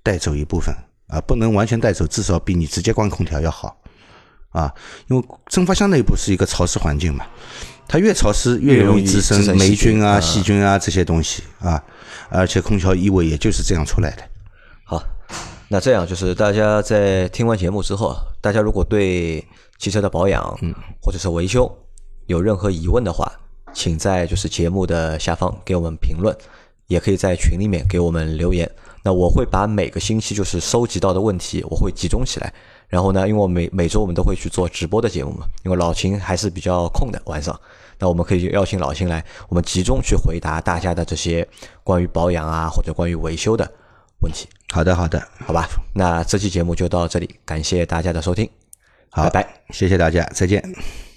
[0.02, 0.74] 带走一部分
[1.06, 3.80] 啊，不能完全带走，至少比你直接关空调要好
[4.50, 4.74] 啊，
[5.08, 7.24] 因为蒸发箱内部是一个潮湿环境嘛，
[7.86, 11.82] 它越潮湿越容易滋滋生霉菌菌啊、嗯细菌啊这些东西啊，
[12.28, 14.22] 而且空调异味也就是这样出来的。
[14.84, 15.02] 好，
[15.68, 19.46] 那这样就是大家在听完节目之后，大家如果对
[19.78, 21.70] 汽车的保养，嗯，或者是维修
[22.26, 23.30] 有任何疑问的话，
[23.78, 26.36] 请在就是节目的下方给我们评论，
[26.88, 28.68] 也可以在群里面给我们留言。
[29.04, 32.52] 那我会把每个星期就是收集到的问题，我会集中起来。
[32.88, 37.58] 然后呢，因为我每每周我们都会去做直播的节目嘛，因为老秦还是比较空的晚上，
[38.00, 41.46] 那我们可以邀请老秦来，我们集中去回答大家的这些
[41.84, 43.70] 关于保养啊或者关于维修的
[44.22, 44.48] 问题。
[44.72, 48.50] 好的，好的，好吧，那这期节目就到这里，感谢大家的收听，
[49.10, 49.62] 好，拜拜。
[49.70, 51.07] 谢谢大家，再见。